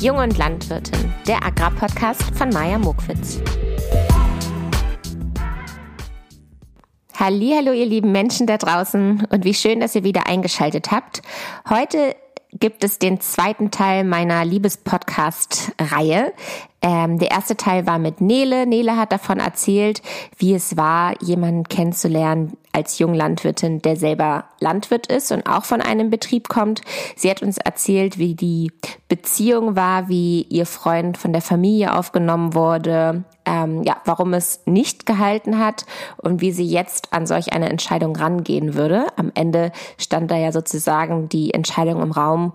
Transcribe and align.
Jung 0.00 0.18
und 0.18 0.38
Landwirtin, 0.38 1.12
der 1.26 1.44
Agrarpodcast 1.44 2.22
von 2.36 2.50
Maja 2.50 2.78
Mokwitz. 2.78 3.40
Hallo, 7.18 7.72
ihr 7.72 7.86
lieben 7.86 8.12
Menschen 8.12 8.46
da 8.46 8.58
draußen 8.58 9.26
und 9.28 9.44
wie 9.44 9.54
schön, 9.54 9.80
dass 9.80 9.96
ihr 9.96 10.04
wieder 10.04 10.28
eingeschaltet 10.28 10.92
habt. 10.92 11.22
Heute 11.68 12.14
gibt 12.52 12.84
es 12.84 12.98
den 12.98 13.20
zweiten 13.20 13.70
Teil 13.70 14.04
meiner 14.04 14.44
Liebespodcast-Reihe. 14.44 16.32
Ähm, 16.80 17.18
der 17.18 17.30
erste 17.30 17.56
Teil 17.56 17.86
war 17.86 17.98
mit 17.98 18.20
Nele. 18.20 18.66
Nele 18.66 18.96
hat 18.96 19.12
davon 19.12 19.40
erzählt, 19.40 20.00
wie 20.36 20.54
es 20.54 20.76
war, 20.76 21.20
jemanden 21.20 21.64
kennenzulernen 21.64 22.56
als 22.72 22.98
Junglandwirtin, 22.98 23.82
der 23.82 23.96
selber 23.96 24.44
Landwirt 24.60 25.08
ist 25.08 25.32
und 25.32 25.46
auch 25.48 25.64
von 25.64 25.80
einem 25.80 26.10
Betrieb 26.10 26.48
kommt. 26.48 26.82
Sie 27.16 27.28
hat 27.28 27.42
uns 27.42 27.58
erzählt, 27.58 28.18
wie 28.18 28.34
die 28.34 28.70
Beziehung 29.08 29.74
war, 29.74 30.08
wie 30.08 30.42
ihr 30.42 30.66
Freund 30.66 31.18
von 31.18 31.32
der 31.32 31.42
Familie 31.42 31.96
aufgenommen 31.96 32.54
wurde, 32.54 33.24
ähm, 33.48 33.82
ja, 33.82 33.96
warum 34.04 34.34
es 34.34 34.60
nicht 34.66 35.06
gehalten 35.06 35.58
hat 35.58 35.86
und 36.18 36.40
wie 36.42 36.52
sie 36.52 36.66
jetzt 36.66 37.12
an 37.14 37.26
solch 37.26 37.52
eine 37.52 37.70
Entscheidung 37.70 38.14
rangehen 38.14 38.74
würde. 38.74 39.06
Am 39.16 39.32
Ende 39.34 39.72
stand 39.96 40.30
da 40.30 40.36
ja 40.36 40.52
sozusagen 40.52 41.28
die 41.30 41.54
Entscheidung 41.54 42.02
im 42.02 42.12
Raum 42.12 42.52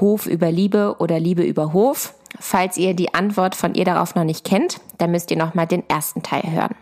Hof 0.00 0.26
über 0.26 0.52
Liebe 0.52 0.96
oder 0.98 1.18
Liebe 1.18 1.42
über 1.42 1.72
Hof. 1.72 2.14
Falls 2.38 2.76
ihr 2.76 2.94
die 2.94 3.14
Antwort 3.14 3.54
von 3.54 3.74
ihr 3.74 3.84
darauf 3.84 4.16
noch 4.16 4.24
nicht 4.24 4.44
kennt, 4.44 4.80
dann 4.98 5.12
müsst 5.12 5.30
ihr 5.30 5.36
noch 5.36 5.54
mal 5.54 5.66
den 5.66 5.88
ersten 5.88 6.22
Teil 6.22 6.42
hören. 6.50 6.74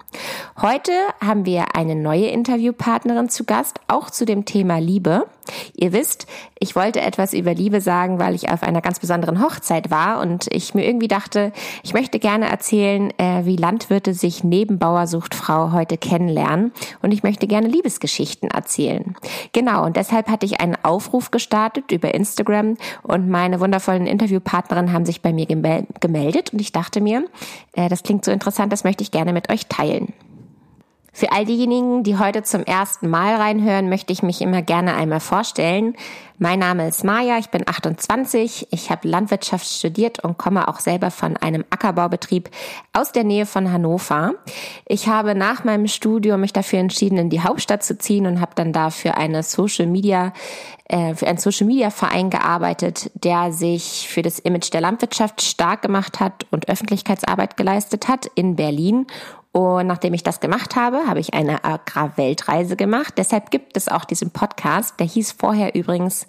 Heute 0.61 0.93
haben 1.21 1.45
wir 1.45 1.77
eine 1.77 1.95
neue 1.95 2.29
Interviewpartnerin 2.29 3.29
zu 3.29 3.45
Gast, 3.45 3.79
auch 3.87 4.11
zu 4.11 4.25
dem 4.25 4.47
Thema 4.47 4.79
Liebe. 4.79 5.27
Ihr 5.75 5.93
wisst, 5.93 6.27
ich 6.59 6.77
wollte 6.77 7.01
etwas 7.01 7.33
über 7.33 7.55
Liebe 7.55 7.81
sagen, 7.81 8.19
weil 8.19 8.35
ich 8.35 8.51
auf 8.51 8.63
einer 8.63 8.81
ganz 8.81 9.01
besonderen 9.01 9.43
Hochzeit 9.43 9.91
war 9.91 10.21
und 10.21 10.47
ich 10.51 10.75
mir 10.75 10.87
irgendwie 10.87 11.09
dachte, 11.09 11.53
ich 11.83 11.95
möchte 11.95 12.19
gerne 12.19 12.49
erzählen, 12.49 13.13
äh, 13.19 13.45
wie 13.45 13.57
Landwirte 13.57 14.15
sich 14.15 14.45
neben 14.45 14.79
Bauersucht 14.79 15.35
Frau 15.35 15.73
heute 15.73 15.97
kennenlernen 15.97 16.73
und 17.03 17.13
ich 17.13 17.23
möchte 17.23 17.47
gerne 17.47 17.69
Liebesgeschichten 17.69 18.51
erzählen. 18.51 19.15
Genau, 19.53 19.85
und 19.85 19.97
deshalb 19.97 20.29
hatte 20.29 20.47
ich 20.47 20.61
einen 20.61 20.77
Aufruf 20.83 21.31
gestartet 21.31 21.93
über 21.93 22.15
Instagram 22.15 22.77
und 23.03 23.29
meine 23.29 23.61
wundervollen 23.61 24.07
Interviewpartnerinnen 24.07 24.93
haben 24.93 25.07
sich 25.07 25.23
bei 25.23 25.33
mir 25.33 25.47
gemeldet 25.47 26.53
und 26.53 26.61
ich 26.61 26.73
dachte 26.73 27.01
mir, 27.01 27.25
äh, 27.73 27.89
das 27.89 28.03
klingt 28.03 28.25
so 28.25 28.31
interessant, 28.31 28.73
das 28.73 28.85
möchte 28.85 29.03
ich 29.03 29.11
gerne 29.11 29.33
mit 29.33 29.51
euch 29.51 29.67
teilen. 29.67 30.13
Für 31.15 31.31
all 31.31 31.45
diejenigen, 31.45 32.05
die 32.05 32.19
heute 32.19 32.43
zum 32.43 32.65
ersten 32.65 33.09
Mal 33.11 33.37
reinhören, 33.37 33.91
möchte 33.91 34.15
ich 34.15 34.23
mich 34.23 34.41
immer 34.41 34.63
gerne 34.63 34.95
einmal 34.95 35.21
vorstellen. 35.21 35.95
Mein 36.39 36.59
Name 36.59 36.89
ist 36.89 37.05
Maja, 37.05 37.37
ich 37.39 37.51
bin 37.51 37.69
28, 37.69 38.69
ich 38.71 38.91
habe 38.91 39.07
Landwirtschaft 39.07 39.67
studiert 39.67 40.25
und 40.25 40.39
komme 40.39 40.67
auch 40.67 40.81
selber 40.81 41.11
von 41.11 41.37
einem 41.37 41.65
Ackerbaubetrieb 41.69 42.49
aus 42.95 43.13
der 43.13 43.25
Nähe 43.25 43.45
von 43.45 43.71
Hannover. 43.71 44.33
Ich 44.87 45.07
habe 45.07 45.35
nach 45.35 45.65
meinem 45.65 45.87
Studium 45.87 46.41
mich 46.41 46.55
dafür 46.55 46.79
entschieden, 46.79 47.19
in 47.19 47.31
die 47.31 47.43
Hauptstadt 47.43 47.85
zu 47.85 47.99
ziehen 47.99 48.27
und 48.27 48.41
habe 48.41 48.53
dann 48.55 48.73
dafür 48.73 49.17
eine 49.19 49.43
Social 49.43 49.87
Media 49.87 50.33
äh, 50.89 51.15
für 51.15 51.27
einen 51.29 51.39
Social 51.39 51.67
Media 51.67 51.91
Verein 51.91 52.31
gearbeitet, 52.31 53.11
der 53.15 53.53
sich 53.53 54.09
für 54.09 54.23
das 54.23 54.39
Image 54.39 54.73
der 54.73 54.81
Landwirtschaft 54.81 55.43
stark 55.43 55.83
gemacht 55.83 56.21
hat 56.21 56.47
und 56.51 56.71
Öffentlichkeitsarbeit 56.71 57.59
geleistet 57.59 58.09
hat 58.09 58.27
in 58.35 58.57
Berlin 58.57 59.07
und 59.53 59.87
nachdem 59.87 60.15
ich 60.15 60.23
das 60.23 60.41
gemacht 60.41 60.77
habe, 60.77 61.07
habe 61.07 61.21
ich 61.21 61.35
eine 61.35 61.63
Agrarweltreise 61.63 62.75
gemacht. 62.75 63.15
Deshalb 63.19 63.51
gibt 63.51 63.77
es 63.77 63.87
auch 63.89 64.07
diesen 64.07 64.31
Podcast. 64.31 64.99
Der 64.99 65.07
hieß 65.07 65.33
vorher 65.33 65.75
übrigens 65.75 66.27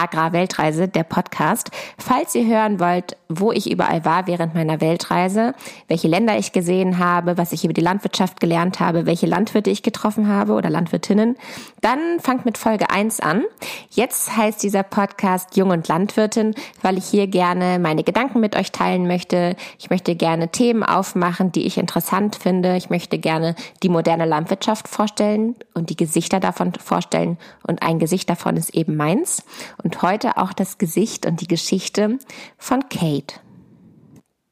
Agrarweltreise, 0.00 0.88
der 0.88 1.04
Podcast. 1.04 1.70
Falls 1.98 2.34
ihr 2.34 2.46
hören 2.46 2.80
wollt, 2.80 3.16
wo 3.28 3.52
ich 3.52 3.70
überall 3.70 4.04
war 4.04 4.26
während 4.26 4.54
meiner 4.54 4.80
Weltreise, 4.80 5.54
welche 5.88 6.08
Länder 6.08 6.36
ich 6.38 6.52
gesehen 6.52 6.98
habe, 6.98 7.38
was 7.38 7.52
ich 7.52 7.64
über 7.64 7.72
die 7.72 7.80
Landwirtschaft 7.80 8.40
gelernt 8.40 8.80
habe, 8.80 9.06
welche 9.06 9.26
Landwirte 9.26 9.70
ich 9.70 9.82
getroffen 9.82 10.28
habe 10.28 10.54
oder 10.54 10.70
Landwirtinnen, 10.70 11.36
dann 11.80 12.18
fangt 12.18 12.44
mit 12.44 12.58
Folge 12.58 12.90
1 12.90 13.20
an. 13.20 13.44
Jetzt 13.90 14.36
heißt 14.36 14.62
dieser 14.62 14.82
Podcast 14.82 15.56
Jung 15.56 15.70
und 15.70 15.86
Landwirtin, 15.86 16.54
weil 16.82 16.98
ich 16.98 17.04
hier 17.04 17.26
gerne 17.26 17.78
meine 17.78 18.02
Gedanken 18.02 18.40
mit 18.40 18.56
euch 18.56 18.72
teilen 18.72 19.06
möchte. 19.06 19.54
Ich 19.78 19.90
möchte 19.90 20.16
gerne 20.16 20.48
Themen 20.48 20.82
aufmachen, 20.82 21.52
die 21.52 21.66
ich 21.66 21.78
interessant 21.78 22.36
finde. 22.36 22.76
Ich 22.76 22.90
möchte 22.90 23.18
gerne 23.18 23.54
die 23.82 23.88
moderne 23.88 24.24
Landwirtschaft 24.24 24.88
vorstellen 24.88 25.54
und 25.74 25.90
die 25.90 25.96
Gesichter 25.96 26.40
davon 26.40 26.72
vorstellen. 26.74 27.38
Und 27.66 27.82
ein 27.82 27.98
Gesicht 27.98 28.28
davon 28.28 28.56
ist 28.56 28.74
eben 28.74 28.96
meins. 28.96 29.44
Und 29.82 29.89
und 29.90 30.02
heute 30.02 30.36
auch 30.36 30.52
das 30.52 30.78
Gesicht 30.78 31.26
und 31.26 31.40
die 31.40 31.48
Geschichte 31.48 32.20
von 32.58 32.88
Kate. 32.88 33.40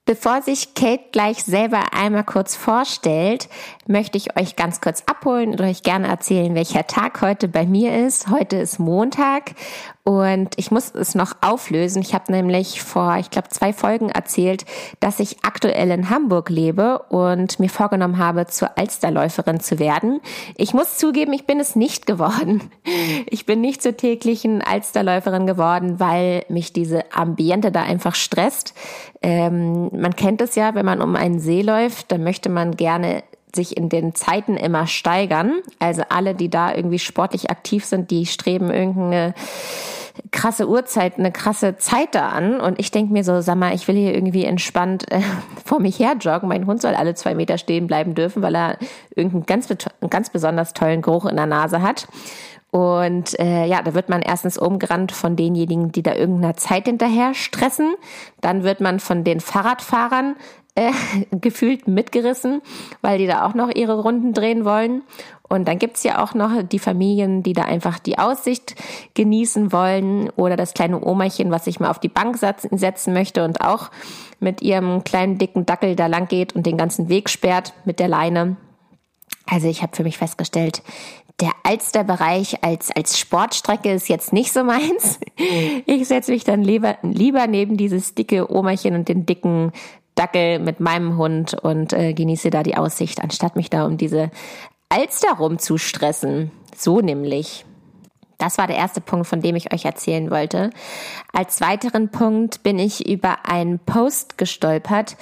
Bevor 0.05 0.43
sich 0.43 0.75
Kate 0.75 1.05
gleich 1.13 1.45
selber 1.45 1.93
einmal 1.93 2.25
kurz 2.25 2.57
vorstellt, 2.57 3.49
möchte 3.89 4.19
ich 4.19 4.39
euch 4.39 4.55
ganz 4.55 4.81
kurz 4.81 5.03
abholen 5.07 5.51
und 5.51 5.61
euch 5.61 5.83
gerne 5.83 6.09
erzählen, 6.09 6.55
welcher 6.55 6.87
Tag 6.87 7.23
heute 7.23 7.49
bei 7.49 7.67
mir 7.67 8.07
ist. 8.07 8.31
Heute 8.31 8.57
ist 8.57 8.79
Montag 8.79 9.55
und 10.05 10.51
ich 10.57 10.71
muss 10.71 10.95
es 10.95 11.15
noch 11.15 11.37
auflösen. 11.41 12.01
Ich 12.03 12.15
habe 12.15 12.31
nämlich 12.33 12.83
vor, 12.83 13.17
ich 13.19 13.31
glaube, 13.31 13.49
zwei 13.49 13.73
Folgen 13.73 14.11
erzählt, 14.11 14.65
dass 15.01 15.21
ich 15.21 15.39
aktuell 15.43 15.91
in 15.91 16.09
Hamburg 16.09 16.51
lebe 16.51 17.01
und 17.11 17.59
mir 17.61 17.71
vorgenommen 17.71 18.19
habe, 18.19 18.47
zur 18.47 18.77
Alsterläuferin 18.79 19.61
zu 19.61 19.79
werden. 19.79 20.21
Ich 20.57 20.75
muss 20.75 20.99
zugeben, 20.99 21.33
ich 21.33 21.47
bin 21.47 21.59
es 21.59 21.75
nicht 21.75 22.07
geworden. 22.07 22.71
Ich 23.31 23.47
bin 23.47 23.61
nicht 23.61 23.83
zur 23.83 23.97
täglichen 23.97 24.63
Alsterläuferin 24.63 25.47
geworden, 25.47 26.01
weil 26.01 26.45
mich 26.49 26.73
diese 26.73 27.13
Ambiente 27.13 27.71
da 27.71 27.83
einfach 27.83 28.15
stresst. 28.15 28.75
Ähm, 29.23 29.91
man 29.93 30.17
kennt 30.17 30.41
es 30.41 30.55
ja, 30.55 30.75
wenn 30.75 30.87
man 30.87 31.03
um 31.03 31.17
einen 31.17 31.41
See 31.41 31.63
läuft, 31.63 32.11
dann 32.13 32.25
möchte 32.25 32.49
man 32.49 32.77
gerne 32.77 33.23
sich 33.55 33.77
in 33.77 33.89
den 33.89 34.15
Zeiten 34.15 34.57
immer 34.57 34.87
steigern. 34.87 35.61
Also 35.79 36.03
alle, 36.09 36.35
die 36.35 36.49
da 36.49 36.75
irgendwie 36.75 36.99
sportlich 36.99 37.51
aktiv 37.51 37.85
sind, 37.85 38.11
die 38.11 38.27
streben 38.27 38.71
irgendeine 38.71 39.35
krasse 40.31 40.69
Uhrzeit, 40.69 41.19
eine 41.19 41.33
krasse 41.33 41.77
Zeit 41.77 42.15
da 42.15 42.29
an. 42.29 42.61
Und 42.61 42.79
ich 42.79 42.91
denke 42.91 43.13
mir 43.13 43.25
so, 43.25 43.41
sag 43.41 43.57
mal, 43.57 43.75
ich 43.75 43.89
will 43.89 43.97
hier 43.97 44.15
irgendwie 44.15 44.45
entspannt 44.45 45.11
äh, 45.11 45.21
vor 45.65 45.81
mich 45.81 45.99
her 45.99 46.17
joggen. 46.19 46.49
Mein 46.49 46.67
Hund 46.67 46.83
soll 46.83 46.95
alle 46.95 47.15
zwei 47.15 47.35
Meter 47.35 47.59
stehen 47.59 47.87
bleiben 47.87 48.15
dürfen, 48.15 48.43
weil 48.43 48.55
er 48.55 48.79
irgendeinen 49.15 49.47
ganz, 49.47 49.69
ganz 50.11 50.31
besonders 50.31 50.73
tollen 50.73 51.03
Geruch 51.03 51.27
in 51.27 51.37
der 51.37 51.47
Nase 51.47 51.83
hat. 51.83 52.09
Und 52.71 53.39
äh, 53.41 53.65
ja, 53.65 53.81
da 53.81 53.95
wird 53.95 54.11
man 54.11 54.21
erstens 54.21 54.59
umgerannt 54.59 55.11
von 55.13 55.37
denjenigen, 55.37 55.91
die 55.91 56.03
da 56.03 56.15
irgendeiner 56.15 56.55
Zeit 56.55 56.85
hinterher 56.85 57.33
stressen. 57.33 57.95
Dann 58.43 58.63
wird 58.63 58.81
man 58.81 59.01
von 59.01 59.25
den 59.25 59.41
Fahrradfahrern 59.41 60.37
äh, 60.79 60.93
gefühlt 61.37 61.89
mitgerissen, 61.89 62.63
weil 63.03 63.19
die 63.19 63.27
da 63.27 63.45
auch 63.45 63.55
noch 63.55 63.75
ihre 63.75 64.01
Runden 64.01 64.33
drehen 64.33 64.65
wollen. 64.65 65.03
Und 65.49 65.67
dann 65.67 65.79
gibt's 65.79 66.05
ja 66.05 66.23
auch 66.23 66.35
noch 66.35 66.63
die 66.63 66.79
Familien, 66.79 67.43
die 67.43 67.55
da 67.55 67.63
einfach 67.63 67.99
die 67.99 68.19
Aussicht 68.19 68.75
genießen 69.15 69.73
wollen 69.73 70.31
oder 70.37 70.57
das 70.57 70.75
kleine 70.75 71.03
Omachen, 71.05 71.51
was 71.51 71.65
sich 71.65 71.81
mal 71.81 71.91
auf 71.91 71.99
die 71.99 72.11
Bank 72.11 72.37
setzen 72.39 73.13
möchte 73.15 73.45
und 73.45 73.63
auch 73.63 73.91
mit 74.41 74.61
ihrem 74.61 75.05
kleinen 75.05 75.39
dicken 75.39 75.65
Dackel 75.65 75.97
da 75.97 76.07
lang 76.07 76.29
geht 76.29 76.55
und 76.55 76.67
den 76.67 76.77
ganzen 76.77 77.09
Weg 77.09 77.31
sperrt 77.31 77.73
mit 77.87 77.99
der 77.99 78.09
Leine. 78.09 78.57
Also 79.47 79.69
ich 79.69 79.83
habe 79.83 79.97
für 79.97 80.05
mich 80.05 80.19
festgestellt, 80.19 80.83
der 81.41 81.53
Alsterbereich 81.63 82.63
als, 82.63 82.91
als 82.95 83.19
Sportstrecke 83.19 83.91
ist 83.93 84.09
jetzt 84.09 84.33
nicht 84.33 84.53
so 84.53 84.65
meins. 84.65 85.19
Ich 85.87 86.09
setze 86.09 86.33
mich 86.33 86.43
dann 86.43 86.63
lieber, 86.63 86.99
lieber 87.03 87.47
neben 87.47 87.77
dieses 87.77 88.15
dicke 88.15 88.53
Omachen 88.53 88.95
und 88.95 89.09
den 89.09 89.25
dicken 89.25 89.73
Dackel 90.19 90.59
mit 90.59 90.81
meinem 90.81 91.17
Hund 91.17 91.55
und 91.55 91.93
äh, 91.93 92.13
genieße 92.13 92.51
da 92.51 92.63
die 92.63 92.77
Aussicht, 92.77 93.23
anstatt 93.23 93.57
mich 93.57 93.71
da 93.71 93.87
um 93.87 93.97
diese 93.97 94.31
Alster 94.89 95.35
rumzustressen. 95.39 96.51
So 96.77 97.01
nämlich. 97.01 97.65
Das 98.39 98.57
war 98.57 98.69
der 98.69 98.77
erste 98.77 99.01
Punkt, 99.01 99.27
von 99.27 99.41
dem 99.41 99.57
ich 99.57 99.73
euch 99.73 99.85
erzählen 99.85 100.31
wollte. 100.31 100.71
Als 101.33 101.61
weiteren 101.61 102.11
Punkt 102.11 102.63
bin 102.63 102.79
ich 102.79 103.09
über 103.09 103.49
einen 103.49 103.81
Post 103.81 104.39
gestolpert, 104.39 105.17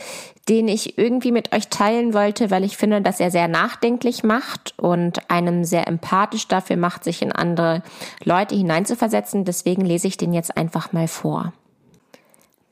den 0.51 0.69
ich 0.69 0.99
irgendwie 0.99 1.33
mit 1.33 1.55
euch 1.55 1.69
teilen 1.69 2.13
wollte, 2.13 2.51
weil 2.51 2.63
ich 2.63 2.77
finde, 2.77 3.01
dass 3.01 3.19
er 3.19 3.31
sehr 3.31 3.49
nachdenklich 3.49 4.23
macht 4.23 4.75
und 4.79 5.31
einem 5.31 5.65
sehr 5.65 5.89
empathisch 5.89 6.47
dafür 6.47 6.77
macht, 6.77 7.05
sich 7.05 7.23
in 7.23 7.33
andere 7.33 7.83
Leute 8.23 8.55
hineinzuversetzen. 8.55 9.45
Deswegen 9.45 9.85
lese 9.85 10.09
ich 10.09 10.19
den 10.19 10.35
jetzt 10.35 10.57
einfach 10.57 10.93
mal 10.93 11.09
vor. 11.09 11.53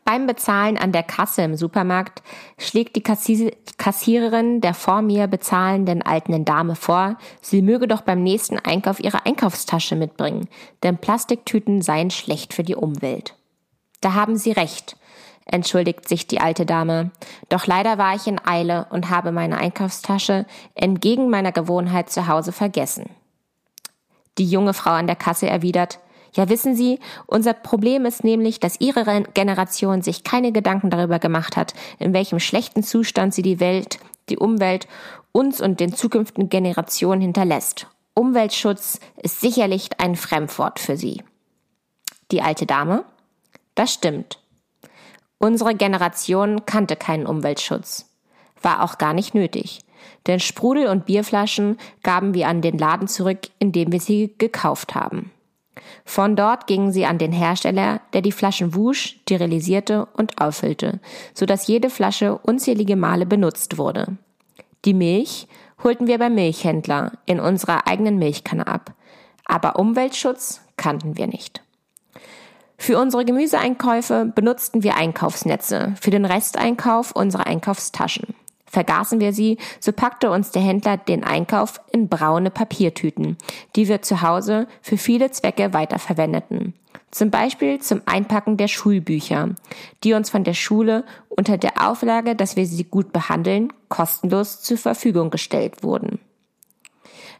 Beim 0.04 0.26
Bezahlen 0.26 0.76
an 0.76 0.92
der 0.92 1.02
Kasse 1.02 1.42
im 1.42 1.56
Supermarkt 1.56 2.22
schlägt 2.58 2.94
die 2.96 3.02
Kassiererin 3.02 4.60
der 4.60 4.74
vor 4.74 5.00
mir 5.00 5.26
bezahlenden 5.26 6.02
alten 6.02 6.44
Dame 6.44 6.76
vor, 6.76 7.16
sie 7.40 7.62
möge 7.62 7.88
doch 7.88 8.02
beim 8.02 8.22
nächsten 8.22 8.58
Einkauf 8.58 9.00
ihre 9.00 9.24
Einkaufstasche 9.24 9.96
mitbringen, 9.96 10.48
denn 10.82 10.98
Plastiktüten 10.98 11.80
seien 11.80 12.10
schlecht 12.10 12.52
für 12.52 12.64
die 12.64 12.76
Umwelt. 12.76 13.34
Da 14.02 14.12
haben 14.12 14.36
Sie 14.36 14.52
recht, 14.52 14.98
entschuldigt 15.46 16.06
sich 16.06 16.26
die 16.26 16.40
alte 16.40 16.66
Dame. 16.66 17.10
Doch 17.48 17.66
leider 17.66 17.96
war 17.96 18.14
ich 18.14 18.26
in 18.26 18.38
Eile 18.44 18.86
und 18.90 19.08
habe 19.08 19.32
meine 19.32 19.56
Einkaufstasche 19.56 20.44
entgegen 20.74 21.30
meiner 21.30 21.52
Gewohnheit 21.52 22.10
zu 22.10 22.28
Hause 22.28 22.52
vergessen. 22.52 23.08
Die 24.36 24.46
junge 24.46 24.74
Frau 24.74 24.90
an 24.90 25.06
der 25.06 25.16
Kasse 25.16 25.48
erwidert, 25.48 26.00
Ja, 26.34 26.48
wissen 26.48 26.74
Sie, 26.74 26.98
unser 27.26 27.52
Problem 27.52 28.06
ist 28.06 28.24
nämlich, 28.24 28.58
dass 28.58 28.80
Ihre 28.80 29.22
Generation 29.34 30.02
sich 30.02 30.24
keine 30.24 30.50
Gedanken 30.50 30.90
darüber 30.90 31.20
gemacht 31.20 31.56
hat, 31.56 31.74
in 31.98 32.12
welchem 32.12 32.40
schlechten 32.40 32.82
Zustand 32.82 33.34
sie 33.34 33.42
die 33.42 33.60
Welt, 33.60 33.98
die 34.28 34.38
Umwelt, 34.38 34.88
uns 35.30 35.60
und 35.60 35.78
den 35.78 35.94
zukünftigen 35.94 36.48
Generationen 36.48 37.20
hinterlässt. 37.20 37.86
Umweltschutz 38.14 39.00
ist 39.22 39.40
sicherlich 39.40 39.88
ein 39.98 40.16
Fremdwort 40.16 40.80
für 40.80 40.96
Sie. 40.96 41.22
Die 42.30 42.42
alte 42.42 42.66
Dame? 42.66 43.04
Das 43.74 43.92
stimmt. 43.92 44.40
Unsere 45.38 45.74
Generation 45.74 46.64
kannte 46.64 46.96
keinen 46.96 47.26
Umweltschutz. 47.26 48.06
War 48.62 48.82
auch 48.82 48.98
gar 48.98 49.12
nicht 49.12 49.34
nötig. 49.34 49.80
Denn 50.26 50.40
Sprudel 50.40 50.86
und 50.86 51.06
Bierflaschen 51.06 51.78
gaben 52.02 52.34
wir 52.34 52.48
an 52.48 52.62
den 52.62 52.78
Laden 52.78 53.08
zurück, 53.08 53.48
in 53.58 53.72
dem 53.72 53.92
wir 53.92 54.00
sie 54.00 54.34
gekauft 54.38 54.94
haben. 54.94 55.30
Von 56.04 56.36
dort 56.36 56.66
gingen 56.66 56.92
sie 56.92 57.06
an 57.06 57.18
den 57.18 57.32
Hersteller, 57.32 58.00
der 58.12 58.22
die 58.22 58.32
Flaschen 58.32 58.74
wusch, 58.74 59.18
sterilisierte 59.22 60.06
und 60.06 60.40
auffüllte, 60.40 61.00
so 61.32 61.46
dass 61.46 61.66
jede 61.66 61.90
Flasche 61.90 62.38
unzählige 62.38 62.96
Male 62.96 63.26
benutzt 63.26 63.78
wurde. 63.78 64.16
Die 64.84 64.94
Milch 64.94 65.48
holten 65.82 66.06
wir 66.06 66.18
beim 66.18 66.34
Milchhändler 66.34 67.12
in 67.26 67.40
unserer 67.40 67.86
eigenen 67.86 68.18
Milchkanne 68.18 68.66
ab, 68.66 68.94
aber 69.44 69.76
Umweltschutz 69.76 70.60
kannten 70.76 71.16
wir 71.16 71.26
nicht. 71.26 71.62
Für 72.76 72.98
unsere 72.98 73.24
Gemüseeinkäufe 73.24 74.30
benutzten 74.34 74.82
wir 74.82 74.96
Einkaufsnetze, 74.96 75.94
für 76.00 76.10
den 76.10 76.24
Resteinkauf 76.24 77.12
unsere 77.12 77.46
Einkaufstaschen. 77.46 78.34
Vergaßen 78.74 79.20
wir 79.20 79.32
sie, 79.32 79.58
so 79.78 79.92
packte 79.92 80.32
uns 80.32 80.50
der 80.50 80.60
Händler 80.60 80.96
den 80.96 81.22
Einkauf 81.22 81.80
in 81.92 82.08
braune 82.08 82.50
Papiertüten, 82.50 83.36
die 83.76 83.86
wir 83.86 84.02
zu 84.02 84.20
Hause 84.20 84.66
für 84.82 84.98
viele 84.98 85.30
Zwecke 85.30 85.72
weiterverwendeten. 85.72 86.74
Zum 87.12 87.30
Beispiel 87.30 87.78
zum 87.78 88.02
Einpacken 88.06 88.56
der 88.56 88.66
Schulbücher, 88.66 89.50
die 90.02 90.14
uns 90.14 90.28
von 90.28 90.42
der 90.42 90.54
Schule 90.54 91.04
unter 91.28 91.56
der 91.56 91.88
Auflage, 91.88 92.34
dass 92.34 92.56
wir 92.56 92.66
sie 92.66 92.82
gut 92.82 93.12
behandeln, 93.12 93.72
kostenlos 93.88 94.60
zur 94.62 94.76
Verfügung 94.78 95.30
gestellt 95.30 95.84
wurden. 95.84 96.18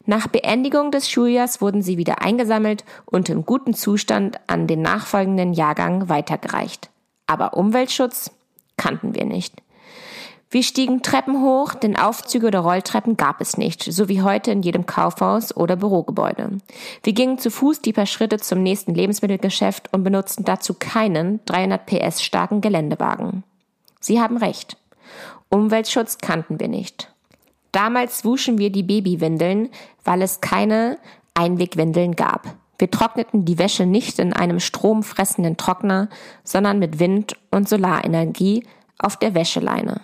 Nach 0.07 0.29
Beendigung 0.29 0.93
des 0.93 1.11
Schuljahrs 1.11 1.61
wurden 1.61 1.83
sie 1.83 1.99
wieder 1.99 2.23
eingesammelt 2.23 2.85
und 3.07 3.29
im 3.29 3.45
guten 3.45 3.75
Zustand 3.75 4.39
an 4.47 4.69
den 4.69 4.83
nachfolgenden 4.83 5.53
Jahrgang 5.53 6.09
weitergereicht. 6.09 6.91
Aber 7.27 7.55
Umweltschutz 7.55 8.31
kannten 8.77 9.17
wir 9.17 9.25
nicht. 9.25 9.64
Wir 10.55 10.63
stiegen 10.63 11.03
Treppen 11.03 11.43
hoch, 11.43 11.75
denn 11.75 11.97
Aufzüge 11.97 12.47
oder 12.47 12.61
Rolltreppen 12.61 13.17
gab 13.17 13.41
es 13.41 13.59
nicht, 13.59 13.83
so 13.83 14.09
wie 14.09 14.23
heute 14.23 14.53
in 14.53 14.63
jedem 14.63 14.87
Kaufhaus 14.87 15.57
oder 15.57 15.75
Bürogebäude. 15.75 16.59
Wir 17.03 17.13
gingen 17.13 17.39
zu 17.39 17.51
Fuß 17.51 17.81
die 17.81 17.93
paar 17.93 18.07
Schritte 18.07 18.39
zum 18.39 18.63
nächsten 18.63 18.95
Lebensmittelgeschäft 18.95 19.93
und 19.93 20.05
benutzten 20.05 20.45
dazu 20.45 20.75
keinen 20.75 21.41
300 21.47 21.87
PS 21.87 22.23
starken 22.23 22.61
Geländewagen. 22.61 23.43
Sie 23.99 24.21
haben 24.21 24.37
recht. 24.37 24.77
Umweltschutz 25.49 26.19
kannten 26.19 26.61
wir 26.61 26.69
nicht. 26.69 27.13
Damals 27.73 28.25
wuschen 28.25 28.57
wir 28.57 28.71
die 28.71 28.85
Babywindeln, 28.85 29.71
weil 30.05 30.23
es 30.23 30.41
keine 30.41 30.99
Einwegwindeln 31.35 32.15
gab. 32.15 32.55
Wir 32.79 32.93
trockneten 32.93 33.45
die 33.45 33.59
Wäsche 33.59 33.87
nicht 33.87 34.21
in 34.21 34.33
einem 34.33 34.61
stromfressenden 34.61 35.57
Trockner, 35.57 36.09
sondern 36.45 36.79
mit 36.79 37.01
Wind- 37.01 37.37
und 37.51 37.69
Solarenergie 37.69 38.65
auf 39.01 39.17
der 39.17 39.35
Wäscheleine. 39.35 40.03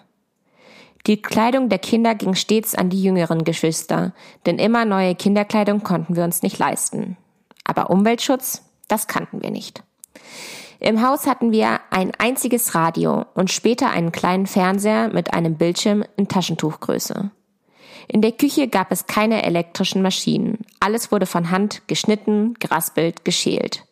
Die 1.07 1.23
Kleidung 1.23 1.69
der 1.69 1.79
Kinder 1.79 2.15
ging 2.15 2.35
stets 2.35 2.75
an 2.75 2.91
die 2.91 3.03
jüngeren 3.03 3.45
Geschwister, 3.45 4.13
denn 4.47 4.59
immer 4.59 4.85
neue 4.85 5.15
Kinderkleidung 5.15 5.83
konnten 5.83 6.17
wir 6.17 6.25
uns 6.25 6.43
nicht 6.43 6.59
leisten. 6.59 7.17
Aber 7.65 7.91
Umweltschutz, 7.91 8.63
das 8.89 9.07
kannten 9.07 9.43
wir 9.43 9.51
nicht. 9.51 9.83
Im 10.79 11.07
Haus 11.07 11.27
hatten 11.27 11.53
wir 11.53 11.81
ein 11.91 12.13
einziges 12.19 12.75
Radio 12.75 13.27
und 13.35 13.51
später 13.51 13.91
einen 13.91 14.13
kleinen 14.13 14.47
Fernseher 14.47 15.09
mit 15.09 15.33
einem 15.35 15.57
Bildschirm 15.57 16.05
in 16.17 16.29
Taschentuchgröße. 16.29 17.31
In 18.09 18.23
der 18.23 18.33
Küche 18.33 18.67
gab 18.67 18.91
es 18.91 19.07
keine 19.07 19.45
elektrischen 19.45 20.03
Maschinen. 20.03 20.59
Alles 20.81 21.13
wurde 21.13 21.27
von 21.27 21.51
Hand 21.51 21.83
geschnitten, 21.87 22.55
geraspelt, 22.59 23.25
geschält. 23.25 23.85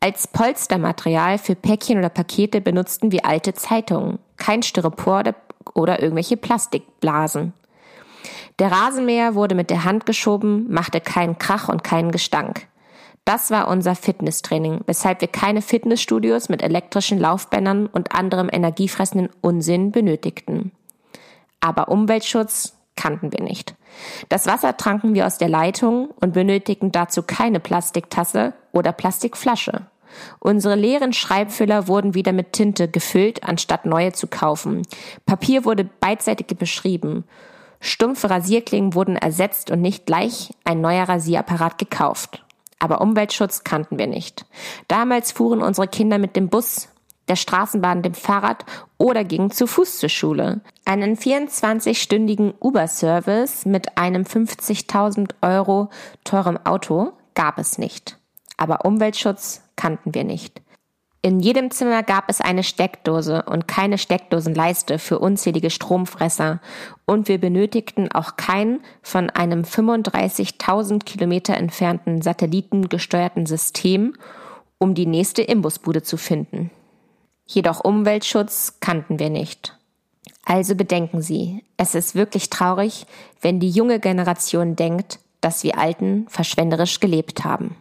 Als 0.00 0.26
Polstermaterial 0.26 1.38
für 1.38 1.54
Päckchen 1.54 1.98
oder 1.98 2.08
Pakete 2.08 2.60
benutzten 2.60 3.12
wir 3.12 3.26
alte 3.26 3.54
Zeitungen, 3.54 4.18
kein 4.36 4.62
Styropor 4.62 5.20
oder 5.20 5.32
irgendwelche 5.74 6.36
Plastikblasen. 6.36 7.52
Der 8.58 8.70
Rasenmäher 8.70 9.34
wurde 9.34 9.54
mit 9.54 9.70
der 9.70 9.84
Hand 9.84 10.06
geschoben, 10.06 10.72
machte 10.72 11.00
keinen 11.00 11.38
Krach 11.38 11.68
und 11.68 11.82
keinen 11.82 12.12
Gestank. 12.12 12.66
Das 13.24 13.50
war 13.50 13.68
unser 13.68 13.94
Fitnesstraining, 13.94 14.80
weshalb 14.86 15.20
wir 15.20 15.28
keine 15.28 15.62
Fitnessstudios 15.62 16.48
mit 16.48 16.62
elektrischen 16.62 17.18
Laufbändern 17.18 17.86
und 17.86 18.14
anderem 18.14 18.48
energiefressenden 18.52 19.30
Unsinn 19.40 19.92
benötigten. 19.92 20.72
Aber 21.60 21.88
Umweltschutz 21.88 22.76
kannten 22.96 23.32
wir 23.32 23.42
nicht. 23.42 23.74
Das 24.28 24.46
Wasser 24.46 24.76
tranken 24.76 25.14
wir 25.14 25.26
aus 25.26 25.38
der 25.38 25.48
Leitung 25.48 26.10
und 26.20 26.32
benötigten 26.32 26.90
dazu 26.92 27.22
keine 27.22 27.60
Plastiktasse 27.60 28.54
oder 28.72 28.92
Plastikflasche. 28.92 29.86
Unsere 30.38 30.74
leeren 30.74 31.12
Schreibfüller 31.12 31.88
wurden 31.88 32.14
wieder 32.14 32.32
mit 32.32 32.52
Tinte 32.52 32.88
gefüllt, 32.88 33.44
anstatt 33.44 33.86
neue 33.86 34.12
zu 34.12 34.26
kaufen. 34.26 34.82
Papier 35.26 35.64
wurde 35.64 35.84
beidseitig 35.84 36.46
beschrieben. 36.58 37.24
Stumpfe 37.80 38.30
Rasierklingen 38.30 38.94
wurden 38.94 39.16
ersetzt 39.16 39.70
und 39.70 39.80
nicht 39.80 40.06
gleich 40.06 40.54
ein 40.64 40.80
neuer 40.80 41.08
Rasierapparat 41.08 41.78
gekauft. 41.78 42.44
Aber 42.78 43.00
Umweltschutz 43.00 43.64
kannten 43.64 43.98
wir 43.98 44.06
nicht. 44.06 44.44
Damals 44.88 45.32
fuhren 45.32 45.62
unsere 45.62 45.88
Kinder 45.88 46.18
mit 46.18 46.36
dem 46.36 46.48
Bus, 46.48 46.88
der 47.28 47.36
Straßenbahn, 47.36 48.02
dem 48.02 48.14
Fahrrad 48.14 48.64
oder 48.98 49.24
gingen 49.24 49.50
zu 49.50 49.66
Fuß 49.66 49.98
zur 49.98 50.08
Schule. 50.08 50.60
Einen 50.84 51.16
24-stündigen 51.16 52.54
Uber-Service 52.60 53.66
mit 53.66 53.96
einem 53.96 54.22
50.000 54.22 55.34
Euro 55.42 55.90
teurem 56.24 56.58
Auto 56.64 57.12
gab 57.34 57.58
es 57.58 57.78
nicht. 57.78 58.18
Aber 58.56 58.84
Umweltschutz 58.84 59.62
kannten 59.82 60.14
wir 60.14 60.22
nicht. 60.22 60.62
In 61.22 61.40
jedem 61.40 61.72
Zimmer 61.72 62.04
gab 62.04 62.28
es 62.28 62.40
eine 62.40 62.62
Steckdose 62.62 63.42
und 63.42 63.66
keine 63.66 63.98
Steckdosenleiste 63.98 65.00
für 65.00 65.18
unzählige 65.18 65.70
Stromfresser 65.70 66.60
und 67.04 67.26
wir 67.26 67.38
benötigten 67.38 68.12
auch 68.12 68.36
kein 68.36 68.78
von 69.02 69.28
einem 69.28 69.62
35.000 69.62 71.02
Kilometer 71.04 71.56
entfernten 71.56 72.22
Satelliten 72.22 72.88
gesteuerten 72.88 73.44
System, 73.44 74.14
um 74.78 74.94
die 74.94 75.06
nächste 75.06 75.42
Imbusbude 75.42 76.04
zu 76.04 76.16
finden. 76.16 76.70
Jedoch 77.44 77.82
Umweltschutz 77.82 78.78
kannten 78.78 79.18
wir 79.18 79.30
nicht. 79.30 79.76
Also 80.44 80.76
bedenken 80.76 81.22
Sie, 81.22 81.64
es 81.76 81.96
ist 81.96 82.14
wirklich 82.14 82.50
traurig, 82.50 83.06
wenn 83.40 83.58
die 83.58 83.70
junge 83.70 83.98
Generation 83.98 84.76
denkt, 84.76 85.18
dass 85.40 85.64
wir 85.64 85.76
Alten 85.76 86.26
verschwenderisch 86.28 87.00
gelebt 87.00 87.44
haben. 87.44 87.76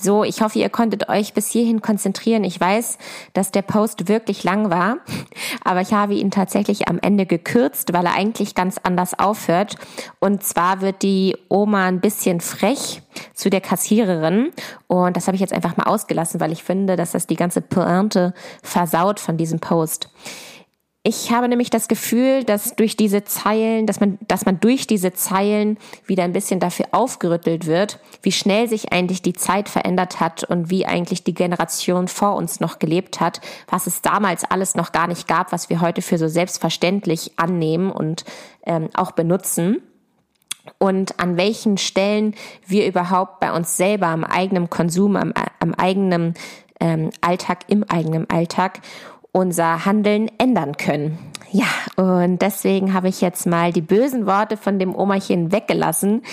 So, 0.00 0.24
ich 0.24 0.40
hoffe, 0.42 0.58
ihr 0.58 0.70
konntet 0.70 1.08
euch 1.08 1.34
bis 1.34 1.48
hierhin 1.48 1.80
konzentrieren. 1.80 2.44
Ich 2.44 2.60
weiß, 2.60 2.98
dass 3.32 3.52
der 3.52 3.62
Post 3.62 4.08
wirklich 4.08 4.44
lang 4.44 4.70
war, 4.70 4.98
aber 5.64 5.80
ich 5.80 5.92
habe 5.92 6.14
ihn 6.14 6.30
tatsächlich 6.30 6.88
am 6.88 6.98
Ende 7.00 7.26
gekürzt, 7.26 7.92
weil 7.92 8.06
er 8.06 8.14
eigentlich 8.14 8.54
ganz 8.54 8.78
anders 8.82 9.18
aufhört. 9.18 9.76
Und 10.20 10.42
zwar 10.42 10.80
wird 10.80 11.02
die 11.02 11.36
Oma 11.48 11.86
ein 11.86 12.00
bisschen 12.00 12.40
frech 12.40 13.02
zu 13.32 13.50
der 13.50 13.60
Kassiererin 13.60 14.50
und 14.88 15.16
das 15.16 15.26
habe 15.26 15.36
ich 15.36 15.40
jetzt 15.40 15.52
einfach 15.52 15.76
mal 15.76 15.84
ausgelassen, 15.84 16.40
weil 16.40 16.52
ich 16.52 16.64
finde, 16.64 16.96
dass 16.96 17.12
das 17.12 17.26
die 17.26 17.36
ganze 17.36 17.60
Pointe 17.60 18.34
versaut 18.62 19.20
von 19.20 19.36
diesem 19.36 19.60
Post. 19.60 20.08
Ich 21.06 21.30
habe 21.30 21.50
nämlich 21.50 21.68
das 21.68 21.86
Gefühl, 21.86 22.44
dass 22.44 22.76
durch 22.76 22.96
diese 22.96 23.24
Zeilen, 23.24 23.86
dass 23.86 24.00
man, 24.00 24.18
dass 24.26 24.46
man 24.46 24.58
durch 24.58 24.86
diese 24.86 25.12
Zeilen 25.12 25.76
wieder 26.06 26.24
ein 26.24 26.32
bisschen 26.32 26.60
dafür 26.60 26.86
aufgerüttelt 26.92 27.66
wird, 27.66 27.98
wie 28.22 28.32
schnell 28.32 28.70
sich 28.70 28.90
eigentlich 28.90 29.20
die 29.20 29.34
Zeit 29.34 29.68
verändert 29.68 30.18
hat 30.18 30.44
und 30.44 30.70
wie 30.70 30.86
eigentlich 30.86 31.22
die 31.22 31.34
Generation 31.34 32.08
vor 32.08 32.36
uns 32.36 32.58
noch 32.58 32.78
gelebt 32.78 33.20
hat, 33.20 33.42
was 33.68 33.86
es 33.86 34.00
damals 34.00 34.44
alles 34.44 34.76
noch 34.76 34.92
gar 34.92 35.06
nicht 35.06 35.28
gab, 35.28 35.52
was 35.52 35.68
wir 35.68 35.82
heute 35.82 36.00
für 36.00 36.16
so 36.16 36.26
selbstverständlich 36.26 37.32
annehmen 37.36 37.90
und 37.92 38.24
ähm, 38.64 38.88
auch 38.94 39.10
benutzen. 39.10 39.82
Und 40.78 41.20
an 41.20 41.36
welchen 41.36 41.76
Stellen 41.76 42.34
wir 42.66 42.86
überhaupt 42.86 43.40
bei 43.40 43.52
uns 43.52 43.76
selber 43.76 44.06
am 44.06 44.24
eigenen 44.24 44.70
Konsum, 44.70 45.16
am, 45.16 45.34
am 45.60 45.74
eigenen 45.74 46.32
ähm, 46.80 47.10
Alltag, 47.20 47.60
im 47.68 47.84
eigenen 47.84 48.28
Alltag 48.30 48.80
unser 49.34 49.84
Handeln 49.84 50.30
ändern 50.38 50.76
können. 50.76 51.18
Ja, 51.56 51.68
und 51.94 52.42
deswegen 52.42 52.94
habe 52.94 53.08
ich 53.08 53.20
jetzt 53.20 53.46
mal 53.46 53.72
die 53.72 53.80
bösen 53.80 54.26
Worte 54.26 54.56
von 54.56 54.80
dem 54.80 54.92
Omachen 54.92 55.52
weggelassen, 55.52 56.24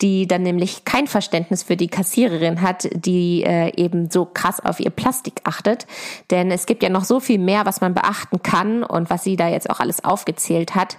die 0.00 0.28
dann 0.28 0.42
nämlich 0.42 0.84
kein 0.84 1.08
Verständnis 1.08 1.64
für 1.64 1.76
die 1.76 1.88
Kassiererin 1.88 2.62
hat, 2.62 2.88
die 2.92 3.42
äh, 3.42 3.72
eben 3.74 4.08
so 4.08 4.24
krass 4.24 4.64
auf 4.64 4.78
ihr 4.78 4.90
Plastik 4.90 5.40
achtet. 5.42 5.88
Denn 6.30 6.52
es 6.52 6.64
gibt 6.64 6.84
ja 6.84 6.90
noch 6.90 7.02
so 7.02 7.18
viel 7.18 7.40
mehr, 7.40 7.66
was 7.66 7.80
man 7.80 7.92
beachten 7.92 8.40
kann 8.44 8.84
und 8.84 9.10
was 9.10 9.24
sie 9.24 9.34
da 9.34 9.48
jetzt 9.48 9.68
auch 9.68 9.80
alles 9.80 10.04
aufgezählt 10.04 10.76
hat. 10.76 10.96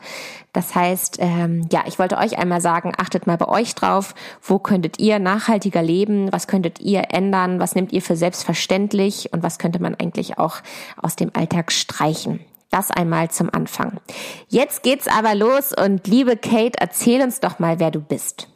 Das 0.52 0.76
heißt, 0.76 1.20
ähm, 1.22 1.66
ja, 1.72 1.84
ich 1.88 2.00
wollte 2.00 2.18
euch 2.18 2.38
einmal 2.38 2.60
sagen, 2.60 2.92
achtet 2.98 3.28
mal 3.28 3.38
bei 3.38 3.48
euch 3.48 3.76
drauf, 3.76 4.14
wo 4.42 4.60
könntet 4.60 5.00
ihr 5.00 5.20
nachhaltiger 5.20 5.82
leben, 5.82 6.34
was 6.34 6.48
könntet 6.48 6.82
ihr 6.82 7.12
ändern, 7.12 7.62
was 7.62 7.76
nehmt 7.76 7.94
ihr 7.94 8.02
für 8.02 8.18
selbstverständlich 8.18 9.32
und 9.32 9.42
was 9.42 9.58
könnte 9.58 9.82
man 9.82 9.96
eigentlich 9.96 10.38
auch 10.38 10.58
aus 11.02 11.16
dem 11.16 11.32
Alltag 11.34 11.72
streichen. 11.72 12.42
Das 12.70 12.92
einmal 12.92 13.32
zum 13.32 13.50
Anfang. 13.52 14.00
Jetzt 14.48 14.84
geht's 14.84 15.08
aber 15.08 15.34
los 15.34 15.74
und 15.74 16.08
liebe 16.08 16.38
Kate, 16.38 16.80
erzähl 16.80 17.22
uns 17.22 17.40
doch 17.40 17.60
mal, 17.60 17.80
wer 17.80 17.92
du 17.92 18.00
bist. 18.00 18.48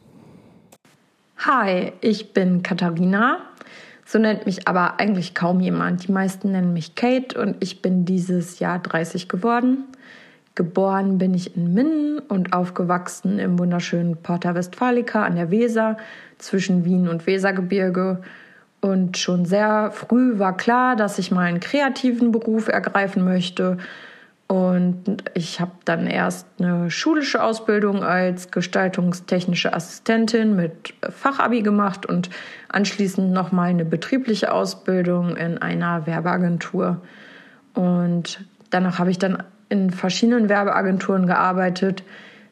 Hi, 1.38 1.92
ich 2.00 2.32
bin 2.32 2.62
Katharina. 2.62 3.38
So 4.06 4.18
nennt 4.18 4.46
mich 4.46 4.68
aber 4.68 5.00
eigentlich 5.00 5.34
kaum 5.34 5.60
jemand. 5.60 6.06
Die 6.06 6.12
meisten 6.12 6.52
nennen 6.52 6.72
mich 6.72 6.94
Kate 6.94 7.40
und 7.40 7.56
ich 7.60 7.82
bin 7.82 8.04
dieses 8.04 8.60
Jahr 8.60 8.78
30 8.78 9.28
geworden. 9.28 9.84
Geboren 10.54 11.18
bin 11.18 11.34
ich 11.34 11.56
in 11.56 11.74
Minden 11.74 12.20
und 12.20 12.52
aufgewachsen 12.52 13.40
im 13.40 13.58
wunderschönen 13.58 14.16
Porta 14.18 14.54
Westfalica 14.54 15.24
an 15.24 15.34
der 15.34 15.50
Weser 15.50 15.96
zwischen 16.38 16.84
Wien 16.84 17.08
und 17.08 17.26
Wesergebirge. 17.26 18.22
Und 18.84 19.16
schon 19.16 19.46
sehr 19.46 19.92
früh 19.92 20.38
war 20.38 20.54
klar, 20.58 20.94
dass 20.94 21.18
ich 21.18 21.30
mal 21.30 21.46
einen 21.46 21.60
kreativen 21.60 22.32
Beruf 22.32 22.68
ergreifen 22.68 23.24
möchte 23.24 23.78
und 24.46 25.24
ich 25.32 25.58
habe 25.58 25.72
dann 25.86 26.06
erst 26.06 26.46
eine 26.58 26.90
schulische 26.90 27.42
Ausbildung 27.42 28.04
als 28.04 28.50
gestaltungstechnische 28.50 29.72
Assistentin 29.72 30.54
mit 30.54 30.92
Fachabi 31.08 31.62
gemacht 31.62 32.04
und 32.04 32.28
anschließend 32.68 33.32
nochmal 33.32 33.70
eine 33.70 33.86
betriebliche 33.86 34.52
Ausbildung 34.52 35.36
in 35.36 35.56
einer 35.56 36.06
Werbeagentur. 36.06 37.00
Und 37.72 38.44
danach 38.68 38.98
habe 38.98 39.10
ich 39.10 39.18
dann 39.18 39.42
in 39.70 39.90
verschiedenen 39.90 40.50
Werbeagenturen 40.50 41.26
gearbeitet. 41.26 42.02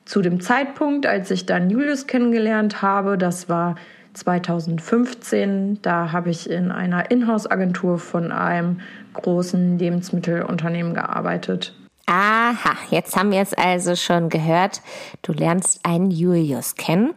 Zu 0.07 0.23
dem 0.23 0.41
Zeitpunkt, 0.41 1.05
als 1.07 1.31
ich 1.31 1.45
dann 1.45 1.69
Julius 1.69 2.07
kennengelernt 2.07 2.81
habe, 2.81 3.19
das 3.19 3.51
war 3.51 3.77
2015, 4.15 5.81
da 5.83 6.13
habe 6.13 6.31
ich 6.31 6.49
in 6.49 6.71
einer 6.71 7.11
Inhouse-Agentur 7.11 7.99
von 7.99 8.33
einem 8.33 8.81
großen 9.15 9.79
Lebensmittelunternehmen 9.79 10.95
gearbeitet. 10.95 11.75
Aha, 12.07 12.77
jetzt 12.91 13.17
haben 13.17 13.31
wir 13.31 13.41
es 13.41 13.55
also 13.55 13.95
schon 13.95 14.29
gehört. 14.29 14.83
Du 15.23 15.33
lernst 15.33 15.81
einen 15.85 16.11
Julius 16.11 16.75
kennen. 16.75 17.15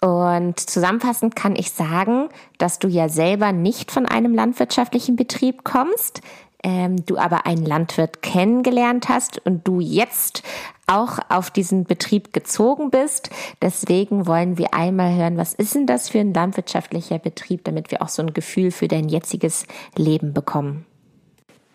Und 0.00 0.60
zusammenfassend 0.60 1.34
kann 1.34 1.56
ich 1.56 1.72
sagen, 1.72 2.28
dass 2.58 2.78
du 2.78 2.86
ja 2.88 3.08
selber 3.08 3.52
nicht 3.52 3.90
von 3.90 4.06
einem 4.06 4.34
landwirtschaftlichen 4.34 5.16
Betrieb 5.16 5.64
kommst, 5.64 6.20
ähm, 6.62 7.04
du 7.04 7.16
aber 7.16 7.46
einen 7.46 7.64
Landwirt 7.64 8.22
kennengelernt 8.22 9.08
hast 9.08 9.44
und 9.44 9.66
du 9.66 9.80
jetzt 9.80 10.42
auch 10.86 11.18
auf 11.28 11.50
diesen 11.50 11.84
Betrieb 11.84 12.32
gezogen 12.32 12.90
bist. 12.90 13.30
Deswegen 13.60 14.26
wollen 14.26 14.58
wir 14.58 14.74
einmal 14.74 15.14
hören, 15.16 15.36
was 15.36 15.54
ist 15.54 15.74
denn 15.74 15.86
das 15.86 16.08
für 16.08 16.20
ein 16.20 16.32
landwirtschaftlicher 16.32 17.18
Betrieb, 17.18 17.64
damit 17.64 17.90
wir 17.90 18.02
auch 18.02 18.08
so 18.08 18.22
ein 18.22 18.32
Gefühl 18.32 18.70
für 18.70 18.88
dein 18.88 19.08
jetziges 19.08 19.66
Leben 19.96 20.32
bekommen. 20.32 20.86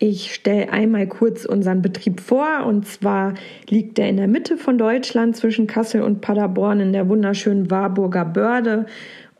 Ich 0.04 0.34
stelle 0.34 0.72
einmal 0.72 1.06
kurz 1.06 1.44
unseren 1.44 1.80
Betrieb 1.80 2.20
vor. 2.20 2.64
Und 2.66 2.88
zwar 2.88 3.34
liegt 3.68 4.00
er 4.00 4.08
in 4.08 4.16
der 4.16 4.26
Mitte 4.26 4.56
von 4.56 4.76
Deutschland 4.76 5.36
zwischen 5.36 5.68
Kassel 5.68 6.02
und 6.02 6.20
Paderborn 6.20 6.80
in 6.80 6.92
der 6.92 7.08
wunderschönen 7.08 7.70
Warburger 7.70 8.24
Börde. 8.24 8.86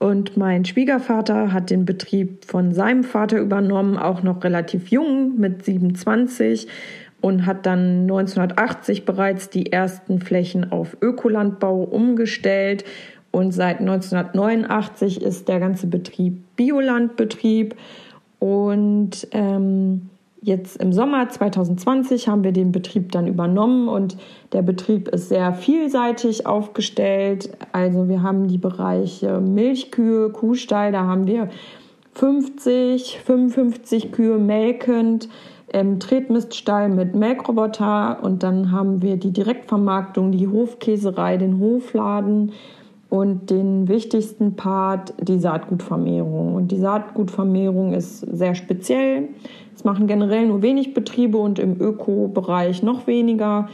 Und 0.02 0.36
mein 0.36 0.64
Schwiegervater 0.64 1.52
hat 1.52 1.70
den 1.70 1.84
Betrieb 1.84 2.44
von 2.44 2.74
seinem 2.74 3.04
Vater 3.04 3.38
übernommen, 3.38 3.96
auch 3.96 4.24
noch 4.24 4.42
relativ 4.42 4.88
jung 4.88 5.38
mit 5.38 5.64
27 5.64 6.66
und 7.20 7.46
hat 7.46 7.66
dann 7.66 8.00
1980 8.00 9.04
bereits 9.04 9.48
die 9.48 9.70
ersten 9.70 10.20
Flächen 10.20 10.72
auf 10.72 10.96
Ökolandbau 11.00 11.84
umgestellt. 11.84 12.82
Und 13.30 13.52
seit 13.52 13.78
1989 13.78 15.22
ist 15.22 15.46
der 15.46 15.60
ganze 15.60 15.86
Betrieb 15.86 16.42
Biolandbetrieb. 16.56 17.76
Und 18.40 19.28
ähm, 19.30 20.10
Jetzt 20.44 20.82
im 20.82 20.92
Sommer 20.92 21.28
2020 21.28 22.26
haben 22.26 22.42
wir 22.42 22.50
den 22.50 22.72
Betrieb 22.72 23.12
dann 23.12 23.28
übernommen 23.28 23.86
und 23.86 24.16
der 24.52 24.62
Betrieb 24.62 25.06
ist 25.06 25.28
sehr 25.28 25.54
vielseitig 25.54 26.46
aufgestellt. 26.46 27.56
Also 27.70 28.08
wir 28.08 28.24
haben 28.24 28.48
die 28.48 28.58
Bereiche 28.58 29.40
Milchkühe, 29.40 30.30
Kuhstall, 30.30 30.90
da 30.90 31.04
haben 31.06 31.28
wir 31.28 31.48
50, 32.14 33.20
55 33.24 34.10
Kühe 34.10 34.36
melkend, 34.36 35.28
ähm, 35.72 36.00
Tretmiststall 36.00 36.88
mit 36.88 37.14
Melkroboter 37.14 38.18
und 38.24 38.42
dann 38.42 38.72
haben 38.72 39.00
wir 39.00 39.18
die 39.18 39.32
Direktvermarktung, 39.32 40.32
die 40.32 40.48
Hofkäserei, 40.48 41.36
den 41.36 41.60
Hofladen 41.60 42.50
und 43.12 43.50
den 43.50 43.88
wichtigsten 43.88 44.56
Part, 44.56 45.14
die 45.20 45.38
Saatgutvermehrung. 45.38 46.54
Und 46.54 46.72
die 46.72 46.78
Saatgutvermehrung 46.78 47.92
ist 47.92 48.20
sehr 48.20 48.54
speziell. 48.54 49.28
Das 49.72 49.84
machen 49.84 50.06
generell 50.06 50.46
nur 50.46 50.62
wenig 50.62 50.94
Betriebe 50.94 51.38
und 51.38 51.58
im 51.58 51.80
Öko-Bereich 51.80 52.82
noch 52.82 53.06
weniger. 53.06 53.68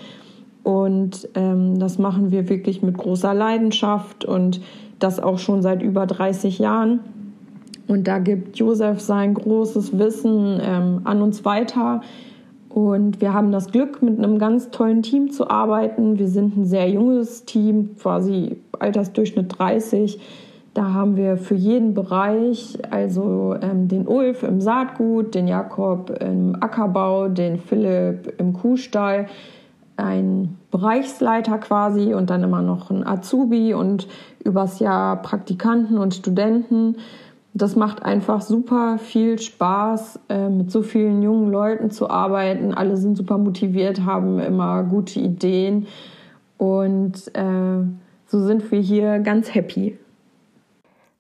Und 0.63 1.29
ähm, 1.35 1.79
das 1.79 1.99
machen 1.99 2.31
wir 2.31 2.49
wirklich 2.49 2.83
mit 2.83 2.99
großer 2.99 3.35
Leidenschaft 3.35 4.25
und 4.25 4.61
das 4.99 5.21
auch 5.21 5.39
schon 5.39 5.63
seit 5.63 5.83
über 5.83 6.07
30 6.07 6.59
Jahren. 6.59 7.01
Und 7.87 8.07
da 8.07 8.19
gibt 8.19 8.59
Josef 8.59 9.01
sein 9.01 9.35
großes 9.35 9.99
Wissen 9.99 10.61
ähm, 10.63 11.01
an 11.05 11.23
uns 11.23 11.45
weiter. 11.45 12.03
Und 12.69 13.21
wir 13.23 13.33
haben 13.33 13.51
das 13.51 13.73
Glück, 13.73 14.03
mit 14.03 14.19
einem 14.19 14.39
ganz 14.39 14.71
tollen 14.71 15.03
Team 15.03 15.31
zu 15.31 15.49
arbeiten. 15.49 16.19
Wir 16.19 16.29
sind 16.29 16.57
ein 16.57 16.67
sehr 16.67 16.89
junges 16.91 17.47
Team, 17.47 17.97
quasi 17.99 18.57
Altersdurchschnitt 18.79 19.59
30 19.59 20.21
da 20.75 20.93
haben 20.93 21.17
wir 21.17 21.37
für 21.37 21.55
jeden 21.55 21.95
Bereich, 21.95 22.79
also 22.91 23.57
ähm, 23.61 23.89
den 23.89 24.07
Ulf 24.07 24.43
im 24.43 24.61
Saatgut, 24.61 25.35
den 25.35 25.49
Jakob 25.49 26.11
im 26.21 26.57
Ackerbau, 26.61 27.29
den 27.29 27.59
Philipp 27.59 28.35
im 28.39 28.53
Kuhstall, 28.53 29.27
einen 29.97 30.59
Bereichsleiter 30.71 31.59
quasi 31.59 32.15
und 32.15 32.31
dann 32.31 32.45
immer 32.45 32.63
noch 32.63 32.91
ein 32.91 33.05
Azubi 33.05 33.75
und 33.75 34.07
übers 34.45 34.79
Jahr 34.79 35.21
Praktikanten 35.21 35.99
und 35.99 36.15
Studenten. 36.15 36.97
Das 37.55 37.75
macht 37.75 38.05
einfach 38.05 38.41
super 38.41 38.99
viel 38.99 39.41
Spaß, 39.41 40.21
äh, 40.29 40.49
mit 40.49 40.71
so 40.71 40.83
vielen 40.83 41.23
jungen 41.23 41.51
Leuten 41.51 41.91
zu 41.91 42.09
arbeiten. 42.09 42.73
Alle 42.73 42.97
sind 42.97 43.17
super 43.17 43.39
motiviert, 43.39 44.05
haben 44.05 44.39
immer 44.39 44.85
gute 44.85 45.19
Ideen 45.19 45.89
und 46.57 47.35
äh, 47.35 47.83
so 48.27 48.41
sind 48.41 48.71
wir 48.71 48.81
hier 48.81 49.19
ganz 49.19 49.53
happy. 49.53 49.99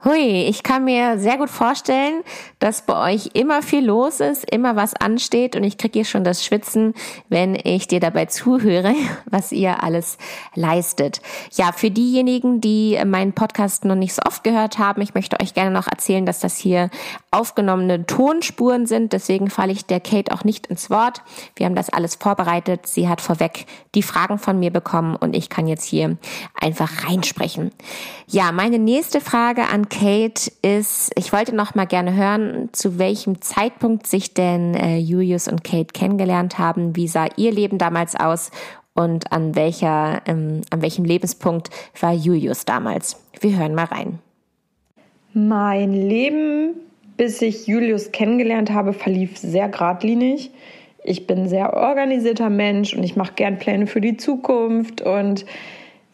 Hui, 0.04 0.44
ich 0.44 0.62
kann 0.62 0.84
mir 0.84 1.18
sehr 1.18 1.38
gut 1.38 1.50
vorstellen, 1.50 2.22
dass 2.60 2.86
bei 2.86 3.14
euch 3.14 3.30
immer 3.32 3.62
viel 3.62 3.84
los 3.84 4.20
ist, 4.20 4.48
immer 4.48 4.76
was 4.76 4.94
ansteht 4.94 5.56
und 5.56 5.64
ich 5.64 5.76
kriege 5.76 5.94
hier 5.94 6.04
schon 6.04 6.22
das 6.22 6.44
Schwitzen, 6.44 6.94
wenn 7.28 7.56
ich 7.56 7.88
dir 7.88 7.98
dabei 7.98 8.26
zuhöre, 8.26 8.94
was 9.26 9.50
ihr 9.50 9.82
alles 9.82 10.16
leistet. 10.54 11.20
Ja, 11.50 11.72
für 11.72 11.90
diejenigen, 11.90 12.60
die 12.60 12.96
meinen 13.04 13.32
Podcast 13.32 13.84
noch 13.84 13.96
nicht 13.96 14.14
so 14.14 14.22
oft 14.24 14.44
gehört 14.44 14.78
haben, 14.78 15.02
ich 15.02 15.14
möchte 15.14 15.40
euch 15.40 15.52
gerne 15.52 15.72
noch 15.72 15.88
erzählen, 15.88 16.24
dass 16.24 16.38
das 16.38 16.56
hier 16.56 16.90
aufgenommene 17.32 18.06
Tonspuren 18.06 18.86
sind, 18.86 19.12
deswegen 19.12 19.50
falle 19.50 19.72
ich 19.72 19.84
der 19.84 19.98
Kate 19.98 20.30
auch 20.30 20.44
nicht 20.44 20.68
ins 20.68 20.90
Wort. 20.90 21.22
Wir 21.56 21.66
haben 21.66 21.74
das 21.74 21.90
alles 21.90 22.14
vorbereitet, 22.14 22.86
sie 22.86 23.08
hat 23.08 23.20
vorweg 23.20 23.66
die 23.96 24.04
Fragen 24.04 24.38
von 24.38 24.60
mir 24.60 24.70
bekommen 24.70 25.16
und 25.16 25.34
ich 25.34 25.50
kann 25.50 25.66
jetzt 25.66 25.84
hier 25.84 26.18
einfach 26.54 27.08
reinsprechen. 27.08 27.72
Ja, 28.28 28.52
meine 28.52 28.78
nächste 28.78 29.20
Frage 29.20 29.66
an 29.66 29.87
Kate 29.88 30.50
ist, 30.62 31.10
ich 31.16 31.32
wollte 31.32 31.54
noch 31.54 31.74
mal 31.74 31.86
gerne 31.86 32.14
hören, 32.14 32.68
zu 32.72 32.98
welchem 32.98 33.40
Zeitpunkt 33.40 34.06
sich 34.06 34.34
denn 34.34 34.74
äh, 34.74 34.98
Julius 34.98 35.48
und 35.48 35.64
Kate 35.64 35.92
kennengelernt 35.92 36.58
haben. 36.58 36.96
Wie 36.96 37.08
sah 37.08 37.26
ihr 37.36 37.52
Leben 37.52 37.78
damals 37.78 38.14
aus 38.14 38.50
und 38.94 39.32
an 39.32 39.54
welcher, 39.54 40.22
ähm, 40.26 40.62
an 40.70 40.82
welchem 40.82 41.04
Lebenspunkt 41.04 41.70
war 42.00 42.12
Julius 42.12 42.64
damals? 42.64 43.22
Wir 43.40 43.58
hören 43.58 43.74
mal 43.74 43.84
rein. 43.84 44.18
Mein 45.34 45.92
Leben, 45.92 46.74
bis 47.16 47.40
ich 47.42 47.66
Julius 47.66 48.12
kennengelernt 48.12 48.70
habe, 48.70 48.92
verlief 48.92 49.38
sehr 49.38 49.68
geradlinig. 49.68 50.50
Ich 51.04 51.26
bin 51.26 51.42
ein 51.42 51.48
sehr 51.48 51.74
organisierter 51.74 52.50
Mensch 52.50 52.94
und 52.94 53.02
ich 53.02 53.16
mache 53.16 53.34
gern 53.34 53.58
Pläne 53.58 53.86
für 53.86 54.00
die 54.00 54.16
Zukunft 54.16 55.00
und 55.00 55.46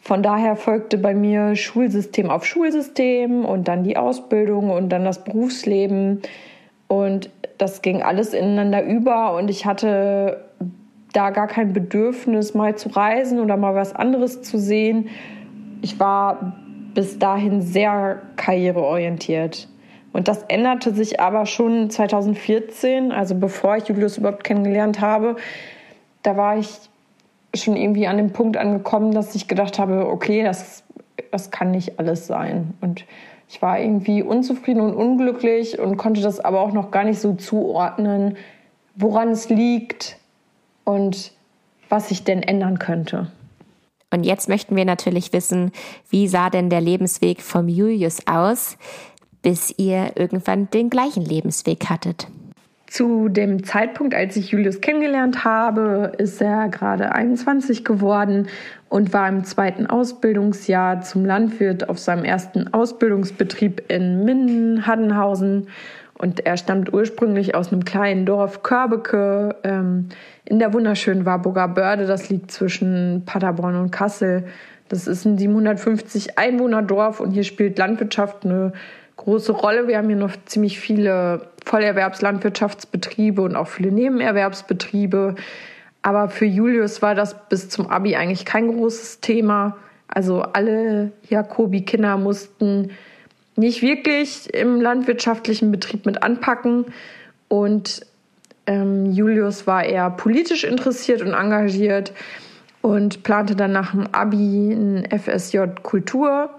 von 0.04 0.22
daher 0.22 0.54
folgte 0.54 0.98
bei 0.98 1.14
mir 1.14 1.56
Schulsystem 1.56 2.28
auf 2.28 2.44
Schulsystem 2.44 3.46
und 3.46 3.68
dann 3.68 3.84
die 3.84 3.96
Ausbildung 3.96 4.68
und 4.68 4.90
dann 4.90 5.02
das 5.02 5.24
Berufsleben. 5.24 6.20
Und 6.88 7.30
das 7.56 7.80
ging 7.80 8.02
alles 8.02 8.34
ineinander 8.34 8.84
über 8.84 9.34
und 9.34 9.48
ich 9.48 9.64
hatte 9.64 10.44
da 11.14 11.30
gar 11.30 11.46
kein 11.46 11.72
Bedürfnis, 11.72 12.52
mal 12.52 12.76
zu 12.76 12.90
reisen 12.90 13.40
oder 13.40 13.56
mal 13.56 13.74
was 13.74 13.96
anderes 13.96 14.42
zu 14.42 14.58
sehen. 14.58 15.08
Ich 15.80 15.98
war 15.98 16.54
bis 16.92 17.18
dahin 17.18 17.62
sehr 17.62 18.20
karriereorientiert. 18.36 19.68
Und 20.12 20.28
das 20.28 20.42
änderte 20.48 20.92
sich 20.92 21.18
aber 21.18 21.46
schon 21.46 21.88
2014, 21.88 23.10
also 23.10 23.34
bevor 23.36 23.78
ich 23.78 23.88
Julius 23.88 24.18
überhaupt 24.18 24.44
kennengelernt 24.44 25.00
habe. 25.00 25.36
Da 26.22 26.36
war 26.36 26.58
ich 26.58 26.68
schon 27.54 27.76
irgendwie 27.76 28.06
an 28.06 28.16
dem 28.16 28.32
Punkt 28.32 28.56
angekommen, 28.56 29.12
dass 29.12 29.34
ich 29.34 29.48
gedacht 29.48 29.78
habe, 29.78 30.08
okay, 30.08 30.42
das, 30.42 30.84
das 31.30 31.50
kann 31.50 31.70
nicht 31.70 31.98
alles 31.98 32.26
sein. 32.26 32.74
Und 32.80 33.04
ich 33.48 33.62
war 33.62 33.78
irgendwie 33.78 34.22
unzufrieden 34.22 34.80
und 34.80 34.94
unglücklich 34.94 35.78
und 35.78 35.96
konnte 35.96 36.20
das 36.20 36.40
aber 36.40 36.60
auch 36.60 36.72
noch 36.72 36.90
gar 36.90 37.04
nicht 37.04 37.20
so 37.20 37.34
zuordnen, 37.34 38.36
woran 38.96 39.28
es 39.28 39.48
liegt 39.48 40.18
und 40.84 41.32
was 41.88 42.10
ich 42.10 42.24
denn 42.24 42.42
ändern 42.42 42.78
könnte. 42.78 43.30
Und 44.10 44.24
jetzt 44.24 44.48
möchten 44.48 44.76
wir 44.76 44.84
natürlich 44.84 45.32
wissen, 45.32 45.72
wie 46.08 46.28
sah 46.28 46.48
denn 46.48 46.70
der 46.70 46.80
Lebensweg 46.80 47.42
vom 47.42 47.68
Julius 47.68 48.26
aus, 48.26 48.76
bis 49.42 49.74
ihr 49.76 50.12
irgendwann 50.16 50.70
den 50.70 50.88
gleichen 50.88 51.24
Lebensweg 51.24 51.90
hattet? 51.90 52.28
Zu 52.94 53.28
dem 53.28 53.64
Zeitpunkt, 53.64 54.14
als 54.14 54.36
ich 54.36 54.52
Julius 54.52 54.80
kennengelernt 54.80 55.44
habe, 55.44 56.12
ist 56.16 56.40
er 56.40 56.68
gerade 56.68 57.10
21 57.10 57.84
geworden 57.84 58.46
und 58.88 59.12
war 59.12 59.28
im 59.28 59.42
zweiten 59.42 59.88
Ausbildungsjahr 59.88 61.00
zum 61.00 61.24
Landwirt 61.24 61.88
auf 61.88 61.98
seinem 61.98 62.24
ersten 62.24 62.72
Ausbildungsbetrieb 62.72 63.82
in 63.88 64.24
Minden-Haddenhausen. 64.24 65.66
Und 66.16 66.46
er 66.46 66.56
stammt 66.56 66.94
ursprünglich 66.94 67.56
aus 67.56 67.72
einem 67.72 67.84
kleinen 67.84 68.26
Dorf 68.26 68.62
Körbeke 68.62 69.56
ähm, 69.64 70.10
in 70.44 70.60
der 70.60 70.72
wunderschönen 70.72 71.26
Warburger 71.26 71.66
Börde. 71.66 72.06
Das 72.06 72.30
liegt 72.30 72.52
zwischen 72.52 73.24
Paderborn 73.26 73.74
und 73.74 73.90
Kassel. 73.90 74.44
Das 74.88 75.08
ist 75.08 75.24
ein 75.24 75.36
750 75.36 76.38
Einwohner-Dorf 76.38 77.18
und 77.18 77.32
hier 77.32 77.42
spielt 77.42 77.76
Landwirtschaft 77.76 78.44
eine 78.44 78.72
große 79.16 79.52
Rolle. 79.52 79.88
Wir 79.88 79.98
haben 79.98 80.08
hier 80.08 80.16
noch 80.16 80.36
ziemlich 80.46 80.78
viele 80.80 81.48
Vollerwerbslandwirtschaftsbetriebe 81.64 83.42
und 83.42 83.56
auch 83.56 83.68
viele 83.68 83.92
Nebenerwerbsbetriebe. 83.92 85.34
Aber 86.02 86.28
für 86.28 86.44
Julius 86.44 87.00
war 87.00 87.14
das 87.14 87.48
bis 87.48 87.68
zum 87.68 87.88
Abi 87.88 88.16
eigentlich 88.16 88.44
kein 88.44 88.68
großes 88.68 89.20
Thema. 89.20 89.76
Also 90.08 90.42
alle 90.42 91.12
Jakobi-Kinder 91.28 92.18
mussten 92.18 92.90
nicht 93.56 93.82
wirklich 93.82 94.52
im 94.52 94.80
landwirtschaftlichen 94.80 95.72
Betrieb 95.72 96.06
mit 96.06 96.22
anpacken. 96.22 96.86
Und 97.48 98.04
ähm, 98.66 99.12
Julius 99.12 99.66
war 99.66 99.84
eher 99.84 100.10
politisch 100.10 100.64
interessiert 100.64 101.22
und 101.22 101.32
engagiert 101.32 102.12
und 102.82 103.22
plante 103.22 103.56
dann 103.56 103.72
nach 103.72 103.92
dem 103.92 104.06
Abi 104.12 104.72
ein 104.72 105.08
FSJ 105.10 105.58
Kultur. 105.82 106.50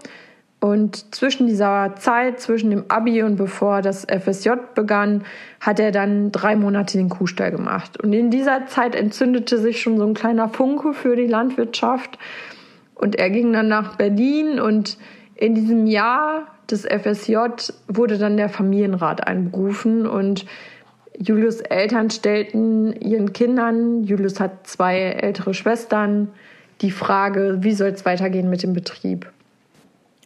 Und 0.65 1.13
zwischen 1.13 1.45
dieser 1.45 1.93
Zeit, 1.95 2.39
zwischen 2.39 2.71
dem 2.71 2.85
Abi 2.87 3.21
und 3.21 3.35
bevor 3.35 3.83
das 3.83 4.03
FSJ 4.05 4.49
begann, 4.73 5.23
hat 5.59 5.79
er 5.79 5.91
dann 5.91 6.31
drei 6.31 6.55
Monate 6.55 6.97
den 6.97 7.09
Kuhstall 7.09 7.51
gemacht. 7.51 8.01
Und 8.01 8.13
in 8.13 8.31
dieser 8.31 8.65
Zeit 8.65 8.95
entzündete 8.95 9.59
sich 9.59 9.79
schon 9.79 9.99
so 9.99 10.07
ein 10.07 10.15
kleiner 10.15 10.49
Funke 10.49 10.93
für 10.95 11.15
die 11.15 11.27
Landwirtschaft. 11.27 12.17
Und 12.95 13.15
er 13.15 13.29
ging 13.29 13.53
dann 13.53 13.67
nach 13.67 13.95
Berlin 13.97 14.59
und 14.59 14.97
in 15.35 15.53
diesem 15.53 15.85
Jahr 15.85 16.47
des 16.71 16.87
FSJ 16.87 17.35
wurde 17.87 18.17
dann 18.17 18.35
der 18.35 18.49
Familienrat 18.49 19.27
einberufen 19.27 20.07
und 20.07 20.47
Julius 21.19 21.61
Eltern 21.61 22.09
stellten 22.09 22.91
ihren 23.01 23.33
Kindern, 23.33 24.03
Julius 24.03 24.39
hat 24.39 24.65
zwei 24.65 24.97
ältere 24.97 25.53
Schwestern, 25.53 26.29
die 26.81 26.89
Frage, 26.89 27.57
wie 27.59 27.73
soll 27.73 27.89
es 27.89 28.03
weitergehen 28.03 28.49
mit 28.49 28.63
dem 28.63 28.73
Betrieb? 28.73 29.31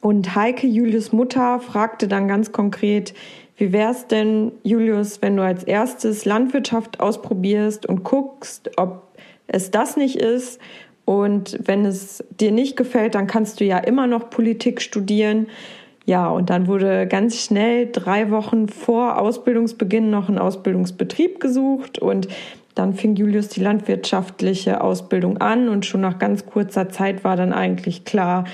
Und 0.02 0.36
Heike, 0.36 0.68
Julius 0.68 1.12
Mutter, 1.12 1.60
fragte 1.60 2.08
dann 2.08 2.28
ganz 2.28 2.52
konkret, 2.52 3.14
wie 3.58 3.74
wäre 3.74 3.92
es 3.92 4.08
denn, 4.08 4.54
Julius, 4.64 5.22
wenn 5.22 5.36
du 5.36 5.44
als 5.44 5.66
erstes 5.66 6.24
Landwirtschaft 6.24 7.02
ausprobierst 7.02 7.86
und 7.86 8.04
guckst, 8.06 8.72
ob 8.78 9.08
es 9.48 9.72
das 9.72 9.98
nicht 9.98 10.16
ist? 10.16 10.62
Und 11.04 11.60
wenn 11.66 11.86
es 11.86 12.24
dir 12.40 12.52
nicht 12.52 12.78
gefällt, 12.78 13.16
dann 13.16 13.28
kannst 13.28 13.60
du 13.60 13.66
ja 13.66 13.80
immer 13.80 14.08
noch 14.08 14.30
Politik 14.30 14.82
studieren. 14.82 15.48
Ja, 16.06 16.30
und 16.30 16.50
dann 16.50 16.68
wurde 16.68 17.06
ganz 17.08 17.38
schnell 17.38 17.90
drei 17.92 18.32
Wochen 18.32 18.70
vor 18.70 19.20
Ausbildungsbeginn 19.20 20.10
noch 20.10 20.30
ein 20.30 20.40
Ausbildungsbetrieb 20.40 21.40
gesucht 21.40 22.00
und 22.00 22.28
dann 22.76 22.94
fing 22.94 23.16
Julius 23.16 23.50
die 23.50 23.60
landwirtschaftliche 23.60 24.82
Ausbildung 24.82 25.38
an 25.38 25.68
und 25.68 25.86
schon 25.86 26.02
nach 26.02 26.18
ganz 26.18 26.46
kurzer 26.46 26.90
Zeit 26.90 27.24
war 27.24 27.36
dann 27.36 27.52
eigentlich 27.52 28.06
klar, 28.06 28.46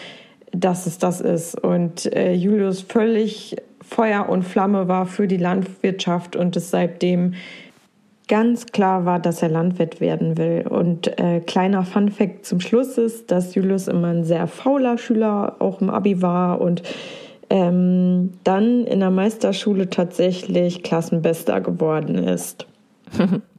dass 0.60 0.86
es 0.86 0.98
das 0.98 1.22
ist. 1.22 1.62
Und 1.62 2.12
äh, 2.14 2.34
Julius 2.34 2.82
völlig 2.82 3.56
Feuer 3.82 4.30
und 4.30 4.44
Flamme 4.44 4.88
war 4.88 5.06
für 5.06 5.28
die 5.28 5.38
Landwirtschaft 5.38 6.36
und 6.36 6.56
es 6.56 6.72
seitdem 6.72 7.34
ganz 8.28 8.68
klar 8.68 9.06
war, 9.06 9.20
dass 9.20 9.44
er 9.44 9.50
Landwirt 9.50 10.02
werden 10.02 10.38
will. 10.38 10.66
Und 10.68 11.20
äh, 11.20 11.42
kleiner 11.42 11.84
Funfact 11.84 12.46
zum 12.46 12.60
Schluss 12.60 12.98
ist, 12.98 13.32
dass 13.32 13.54
Julius 13.54 13.88
immer 13.88 14.08
ein 14.08 14.24
sehr 14.24 14.48
fauler 14.48 14.98
Schüler 14.98 15.58
auch 15.60 15.82
im 15.82 15.90
Abi 15.90 16.22
war 16.22 16.62
und 16.62 16.82
ähm, 17.50 18.34
dann 18.44 18.86
in 18.86 19.02
der 19.02 19.12
Meisterschule 19.12 19.90
tatsächlich 19.90 20.82
Klassenbester 20.82 21.62
geworden 21.62 22.16
ist. 22.16 22.66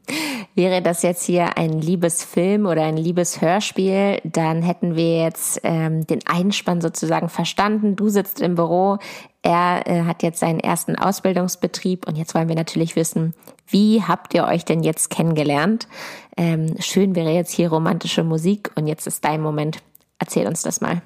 Wäre 0.54 0.82
das 0.82 1.02
jetzt 1.02 1.24
hier 1.24 1.58
ein 1.58 1.80
Liebesfilm 1.80 2.66
oder 2.66 2.84
ein 2.84 2.96
Liebeshörspiel, 2.96 4.20
dann 4.24 4.62
hätten 4.62 4.96
wir 4.96 5.24
jetzt 5.24 5.60
ähm, 5.64 6.06
den 6.06 6.20
Einspann 6.26 6.80
sozusagen 6.80 7.28
verstanden. 7.28 7.96
Du 7.96 8.08
sitzt 8.08 8.40
im 8.40 8.54
Büro, 8.54 8.98
er 9.42 9.86
äh, 9.86 10.02
hat 10.02 10.22
jetzt 10.22 10.40
seinen 10.40 10.60
ersten 10.60 10.96
Ausbildungsbetrieb 10.96 12.06
und 12.06 12.16
jetzt 12.16 12.34
wollen 12.34 12.48
wir 12.48 12.56
natürlich 12.56 12.96
wissen, 12.96 13.34
wie 13.66 14.02
habt 14.02 14.34
ihr 14.34 14.44
euch 14.44 14.64
denn 14.64 14.82
jetzt 14.82 15.10
kennengelernt? 15.10 15.88
Ähm, 16.36 16.76
schön 16.78 17.14
wäre 17.14 17.30
jetzt 17.30 17.52
hier 17.52 17.68
romantische 17.68 18.24
Musik 18.24 18.70
und 18.76 18.86
jetzt 18.86 19.06
ist 19.06 19.24
dein 19.24 19.40
Moment. 19.40 19.78
Erzähl 20.18 20.46
uns 20.46 20.62
das 20.62 20.80
mal. 20.80 21.02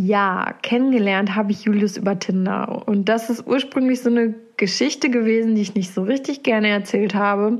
Ja, 0.00 0.54
kennengelernt 0.62 1.34
habe 1.34 1.50
ich 1.50 1.64
Julius 1.64 1.96
über 1.96 2.16
Tinder. 2.16 2.86
Und 2.86 3.08
das 3.08 3.30
ist 3.30 3.48
ursprünglich 3.48 4.00
so 4.00 4.10
eine 4.10 4.32
Geschichte 4.56 5.10
gewesen, 5.10 5.56
die 5.56 5.62
ich 5.62 5.74
nicht 5.74 5.92
so 5.92 6.02
richtig 6.02 6.44
gerne 6.44 6.68
erzählt 6.68 7.16
habe, 7.16 7.58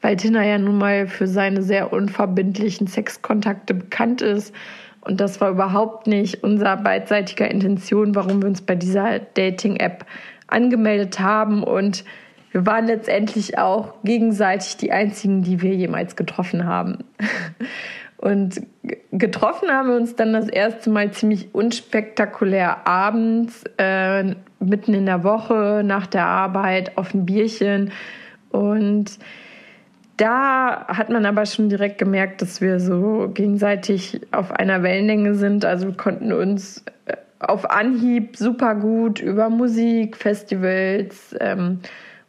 weil 0.00 0.16
Tinder 0.16 0.44
ja 0.44 0.58
nun 0.58 0.78
mal 0.78 1.08
für 1.08 1.26
seine 1.26 1.60
sehr 1.60 1.92
unverbindlichen 1.92 2.86
Sexkontakte 2.86 3.74
bekannt 3.74 4.22
ist. 4.22 4.54
Und 5.00 5.20
das 5.20 5.40
war 5.40 5.50
überhaupt 5.50 6.06
nicht 6.06 6.44
unser 6.44 6.76
beidseitiger 6.76 7.50
Intention, 7.50 8.14
warum 8.14 8.42
wir 8.42 8.48
uns 8.48 8.62
bei 8.62 8.76
dieser 8.76 9.18
Dating-App 9.18 10.06
angemeldet 10.46 11.18
haben. 11.18 11.64
Und 11.64 12.04
wir 12.52 12.64
waren 12.64 12.86
letztendlich 12.86 13.58
auch 13.58 13.94
gegenseitig 14.04 14.76
die 14.76 14.92
einzigen, 14.92 15.42
die 15.42 15.60
wir 15.60 15.74
jemals 15.74 16.14
getroffen 16.14 16.64
haben. 16.64 16.98
Und 18.22 18.62
getroffen 19.10 19.68
haben 19.68 19.88
wir 19.88 19.96
uns 19.96 20.14
dann 20.14 20.32
das 20.32 20.48
erste 20.48 20.90
Mal 20.90 21.10
ziemlich 21.10 21.52
unspektakulär 21.52 22.86
abends, 22.86 23.64
äh, 23.78 24.36
mitten 24.60 24.94
in 24.94 25.06
der 25.06 25.24
Woche, 25.24 25.82
nach 25.84 26.06
der 26.06 26.24
Arbeit, 26.24 26.96
auf 26.96 27.12
ein 27.14 27.26
Bierchen. 27.26 27.90
Und 28.50 29.18
da 30.18 30.86
hat 30.86 31.10
man 31.10 31.26
aber 31.26 31.46
schon 31.46 31.68
direkt 31.68 31.98
gemerkt, 31.98 32.42
dass 32.42 32.60
wir 32.60 32.78
so 32.78 33.28
gegenseitig 33.34 34.20
auf 34.30 34.52
einer 34.52 34.84
Wellenlänge 34.84 35.34
sind. 35.34 35.64
Also 35.64 35.88
wir 35.88 35.96
konnten 35.96 36.32
uns 36.32 36.84
äh, 37.06 37.16
auf 37.40 37.68
Anhieb 37.72 38.36
super 38.36 38.76
gut 38.76 39.18
über 39.18 39.50
Musik, 39.50 40.16
Festivals 40.16 41.34
ähm, 41.40 41.80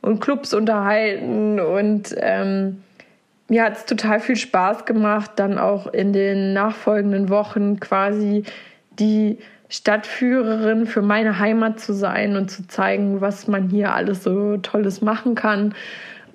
und 0.02 0.22
Clubs 0.22 0.56
unterhalten 0.56 1.60
und 1.60 2.16
ähm, 2.18 2.83
mir 3.54 3.66
hat 3.66 3.78
es 3.78 3.86
total 3.86 4.20
viel 4.20 4.36
Spaß 4.36 4.86
gemacht, 4.86 5.34
dann 5.36 5.60
auch 5.60 5.86
in 5.86 6.12
den 6.12 6.54
nachfolgenden 6.54 7.30
Wochen 7.30 7.80
quasi 7.80 8.46
die 8.98 9.38
Stadtführerin 9.70 10.88
für 10.88 11.04
meine 11.04 11.38
Heimat 11.38 11.80
zu 11.80 11.94
sein 11.94 12.36
und 12.36 12.50
zu 12.50 12.68
zeigen, 12.68 13.22
was 13.22 13.48
man 13.48 13.70
hier 13.70 13.94
alles 13.94 14.24
so 14.24 14.58
Tolles 14.58 15.02
machen 15.02 15.36
kann. 15.36 15.76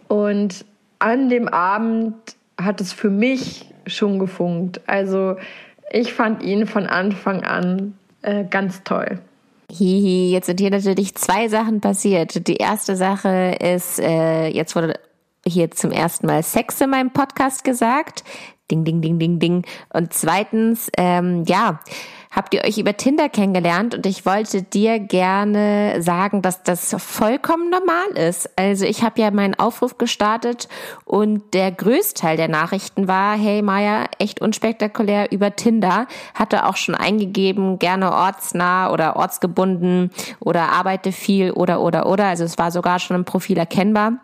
Und 0.06 0.64
an 1.00 1.28
dem 1.28 1.48
Abend 1.48 2.14
hat 2.56 2.80
es 2.80 2.92
für 2.92 3.10
mich 3.10 3.66
schon 3.88 4.20
gefunkt. 4.20 4.80
Also 4.86 5.38
ich 5.90 6.12
fand 6.12 6.44
ihn 6.44 6.68
von 6.68 6.86
Anfang 6.86 7.42
an 7.42 7.94
äh, 8.22 8.44
ganz 8.44 8.84
toll. 8.84 9.18
Hihi, 9.72 10.30
jetzt 10.30 10.46
sind 10.46 10.60
hier 10.60 10.70
natürlich 10.70 11.16
zwei 11.16 11.48
Sachen 11.48 11.80
passiert. 11.80 12.46
Die 12.46 12.58
erste 12.58 12.94
Sache 12.94 13.56
ist, 13.60 13.98
äh, 13.98 14.46
jetzt 14.46 14.76
wurde 14.76 14.94
hier 15.48 15.70
zum 15.70 15.90
ersten 15.90 16.26
Mal 16.26 16.42
Sex 16.42 16.80
in 16.80 16.90
meinem 16.90 17.10
Podcast 17.10 17.64
gesagt. 17.64 18.24
Ding, 18.70 18.84
ding, 18.84 19.00
ding, 19.00 19.18
ding, 19.18 19.38
ding. 19.38 19.64
Und 19.92 20.12
zweitens, 20.12 20.90
ähm, 20.98 21.44
ja, 21.46 21.80
habt 22.30 22.54
ihr 22.54 22.64
euch 22.64 22.78
über 22.78 22.96
Tinder 22.96 23.28
kennengelernt 23.28 23.94
und 23.94 24.06
ich 24.06 24.26
wollte 24.26 24.62
dir 24.62 24.98
gerne 24.98 26.02
sagen, 26.02 26.42
dass 26.42 26.62
das 26.62 26.94
vollkommen 26.98 27.70
normal 27.70 28.28
ist. 28.28 28.50
Also 28.58 28.84
ich 28.84 29.02
habe 29.02 29.20
ja 29.20 29.30
meinen 29.30 29.54
Aufruf 29.54 29.98
gestartet 29.98 30.68
und 31.04 31.54
der 31.54 31.72
Größteil 31.72 32.36
der 32.36 32.48
Nachrichten 32.48 33.08
war, 33.08 33.36
hey 33.36 33.62
Maya, 33.62 34.04
echt 34.18 34.40
unspektakulär 34.40 35.32
über 35.32 35.56
Tinder, 35.56 36.06
hatte 36.34 36.66
auch 36.66 36.76
schon 36.76 36.94
eingegeben, 36.94 37.78
gerne 37.78 38.12
ortsnah 38.12 38.92
oder 38.92 39.16
ortsgebunden 39.16 40.10
oder 40.40 40.70
arbeite 40.72 41.12
viel 41.12 41.52
oder 41.52 41.80
oder 41.80 42.06
oder. 42.06 42.26
Also 42.26 42.44
es 42.44 42.58
war 42.58 42.70
sogar 42.70 42.98
schon 42.98 43.16
im 43.16 43.24
Profil 43.24 43.58
erkennbar 43.58 44.18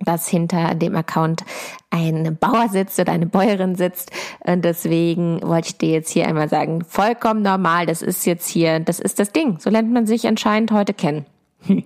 dass 0.00 0.28
hinter 0.28 0.74
dem 0.74 0.96
Account 0.96 1.44
ein 1.90 2.36
Bauer 2.36 2.68
sitzt 2.68 2.98
oder 2.98 3.12
eine 3.12 3.26
Bäuerin 3.26 3.76
sitzt. 3.76 4.10
Und 4.40 4.64
deswegen 4.64 5.40
wollte 5.42 5.68
ich 5.68 5.78
dir 5.78 5.90
jetzt 5.90 6.10
hier 6.10 6.26
einmal 6.26 6.48
sagen, 6.48 6.84
vollkommen 6.84 7.42
normal, 7.42 7.86
das 7.86 8.02
ist 8.02 8.26
jetzt 8.26 8.48
hier, 8.48 8.80
das 8.80 8.98
ist 8.98 9.18
das 9.18 9.32
Ding. 9.32 9.58
So 9.60 9.70
lernt 9.70 9.92
man 9.92 10.06
sich 10.06 10.26
anscheinend 10.26 10.72
heute 10.72 10.94
kennen. 10.94 11.26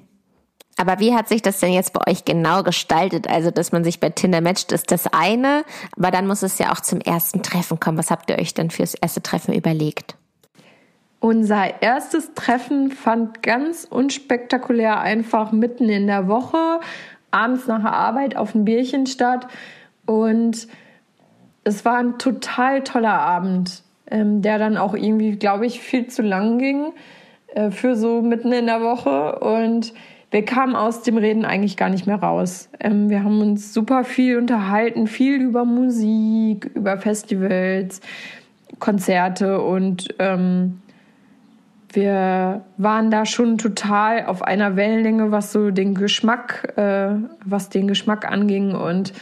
Aber 0.78 1.00
wie 1.00 1.12
hat 1.12 1.28
sich 1.28 1.42
das 1.42 1.58
denn 1.58 1.72
jetzt 1.72 1.92
bei 1.92 2.08
euch 2.08 2.24
genau 2.24 2.62
gestaltet? 2.62 3.28
Also, 3.28 3.50
dass 3.50 3.72
man 3.72 3.82
sich 3.82 3.98
bei 3.98 4.10
Tinder 4.10 4.40
matcht, 4.40 4.70
ist 4.70 4.92
das 4.92 5.08
eine, 5.12 5.64
aber 5.96 6.12
dann 6.12 6.28
muss 6.28 6.42
es 6.44 6.58
ja 6.58 6.70
auch 6.70 6.78
zum 6.78 7.00
ersten 7.00 7.42
Treffen 7.42 7.80
kommen. 7.80 7.98
Was 7.98 8.12
habt 8.12 8.30
ihr 8.30 8.38
euch 8.38 8.54
denn 8.54 8.70
fürs 8.70 8.94
erste 8.94 9.20
Treffen 9.20 9.52
überlegt? 9.54 10.14
Unser 11.18 11.82
erstes 11.82 12.32
Treffen 12.34 12.92
fand 12.92 13.42
ganz 13.42 13.88
unspektakulär 13.90 15.00
einfach 15.00 15.50
mitten 15.50 15.88
in 15.88 16.06
der 16.06 16.28
Woche 16.28 16.78
abends 17.30 17.66
nach 17.66 17.82
der 17.82 17.92
Arbeit 17.92 18.36
auf 18.36 18.54
ein 18.54 18.64
Bierchen 18.64 19.06
statt. 19.06 19.46
Und 20.06 20.68
es 21.64 21.84
war 21.84 21.98
ein 21.98 22.18
total 22.18 22.82
toller 22.82 23.20
Abend, 23.20 23.82
ähm, 24.10 24.42
der 24.42 24.58
dann 24.58 24.76
auch 24.76 24.94
irgendwie, 24.94 25.32
glaube 25.32 25.66
ich, 25.66 25.80
viel 25.80 26.06
zu 26.06 26.22
lang 26.22 26.58
ging 26.58 26.92
äh, 27.54 27.70
für 27.70 27.96
so 27.96 28.22
mitten 28.22 28.52
in 28.52 28.66
der 28.66 28.80
Woche. 28.80 29.38
Und 29.40 29.92
wir 30.30 30.44
kamen 30.44 30.76
aus 30.76 31.02
dem 31.02 31.16
Reden 31.16 31.44
eigentlich 31.44 31.76
gar 31.76 31.88
nicht 31.88 32.06
mehr 32.06 32.20
raus. 32.20 32.68
Ähm, 32.80 33.08
wir 33.10 33.24
haben 33.24 33.40
uns 33.40 33.72
super 33.72 34.04
viel 34.04 34.38
unterhalten, 34.38 35.06
viel 35.06 35.40
über 35.40 35.64
Musik, 35.64 36.70
über 36.74 36.98
Festivals, 36.98 38.00
Konzerte 38.78 39.60
und 39.60 40.14
ähm, 40.18 40.80
wir 41.92 42.64
waren 42.76 43.10
da 43.10 43.24
schon 43.24 43.56
total 43.58 44.26
auf 44.26 44.42
einer 44.42 44.76
Wellenlänge, 44.76 45.30
was 45.30 45.52
so 45.52 45.70
den 45.70 45.94
Geschmack, 45.94 46.74
äh, 46.76 47.14
was 47.44 47.70
den 47.70 47.88
Geschmack 47.88 48.30
anging. 48.30 48.74
Und 48.74 49.12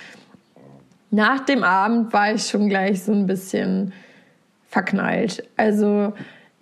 nach 1.11 1.41
dem 1.41 1.63
Abend 1.63 2.13
war 2.13 2.35
ich 2.35 2.47
schon 2.47 2.69
gleich 2.69 3.05
so 3.05 3.13
ein 3.13 3.27
bisschen 3.27 3.93
verknallt. 4.69 5.49
Also 5.57 6.13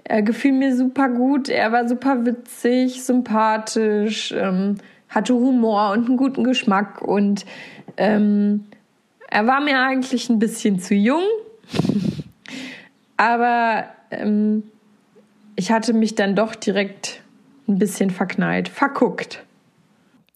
er 0.04 0.22
gefiel 0.22 0.52
mir 0.52 0.76
super 0.76 1.08
gut, 1.08 1.48
er 1.48 1.72
war 1.72 1.88
super 1.88 2.26
witzig, 2.26 3.02
sympathisch, 3.02 4.32
ähm, 4.32 4.76
hatte 5.08 5.34
Humor 5.34 5.92
und 5.92 6.06
einen 6.06 6.18
guten 6.18 6.44
Geschmack 6.44 7.00
und 7.00 7.46
ähm, 7.96 8.66
er 9.28 9.46
war 9.46 9.60
mir 9.60 9.80
eigentlich 9.80 10.28
ein 10.28 10.38
bisschen 10.38 10.78
zu 10.78 10.94
jung, 10.94 11.22
aber 13.16 13.84
ähm, 14.10 14.64
ich 15.56 15.70
hatte 15.70 15.92
mich 15.92 16.14
dann 16.14 16.34
doch 16.34 16.54
direkt 16.54 17.22
ein 17.68 17.78
bisschen 17.78 18.10
verknallt, 18.10 18.68
verguckt. 18.68 19.43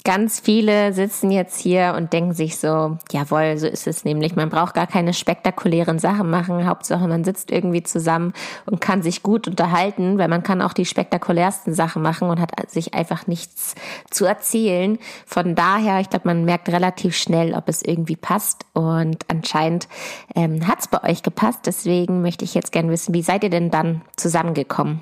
Ganz 0.05 0.41
viele 0.41 0.93
sitzen 0.93 1.31
jetzt 1.31 1.61
hier 1.61 1.95
und 1.97 2.13
denken 2.13 2.33
sich 2.33 2.57
so, 2.57 2.97
jawohl, 3.11 3.59
so 3.59 3.67
ist 3.67 3.87
es 3.87 4.05
nämlich. 4.05 4.37
Man 4.37 4.49
braucht 4.49 4.75
gar 4.75 4.87
keine 4.87 5.13
spektakulären 5.13 5.99
Sachen 5.99 6.31
machen. 6.31 6.67
Hauptsache, 6.67 7.07
man 7.09 7.25
sitzt 7.25 7.51
irgendwie 7.51 7.83
zusammen 7.83 8.33
und 8.65 8.81
kann 8.81 9.03
sich 9.03 9.23
gut 9.23 9.49
unterhalten, 9.49 10.17
weil 10.17 10.29
man 10.29 10.43
kann 10.43 10.63
auch 10.63 10.73
die 10.73 10.87
spektakulärsten 10.87 11.75
Sachen 11.75 12.01
machen 12.01 12.31
und 12.31 12.41
hat 12.41 12.71
sich 12.71 12.95
einfach 12.95 13.27
nichts 13.27 13.75
zu 14.09 14.25
erzählen. 14.25 14.99
Von 15.27 15.55
daher, 15.55 16.01
ich 16.01 16.09
glaube, 16.09 16.29
man 16.29 16.45
merkt 16.45 16.69
relativ 16.71 17.15
schnell, 17.17 17.53
ob 17.53 17.69
es 17.69 17.83
irgendwie 17.83 18.17
passt. 18.17 18.65
Und 18.73 19.27
anscheinend 19.29 19.89
ähm, 20.35 20.67
hat 20.67 20.79
es 20.79 20.89
bei 20.89 21.03
euch 21.03 21.23
gepasst. 21.23 21.67
Deswegen 21.67 22.23
möchte 22.23 22.45
ich 22.45 22.55
jetzt 22.55 22.73
gerne 22.73 22.91
wissen, 22.91 23.15
wie 23.15 23.23
seid 23.23 23.43
ihr 23.43 23.51
denn 23.51 23.71
dann 23.71 24.03
zusammengekommen? 24.17 25.01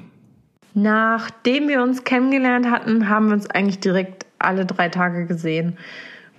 Nachdem 0.78 1.68
wir 1.68 1.82
uns 1.82 2.04
kennengelernt 2.04 2.70
hatten, 2.70 3.08
haben 3.08 3.28
wir 3.28 3.34
uns 3.34 3.48
eigentlich 3.48 3.80
direkt 3.80 4.25
alle 4.46 4.66
drei 4.66 4.88
Tage 4.88 5.26
gesehen. 5.26 5.76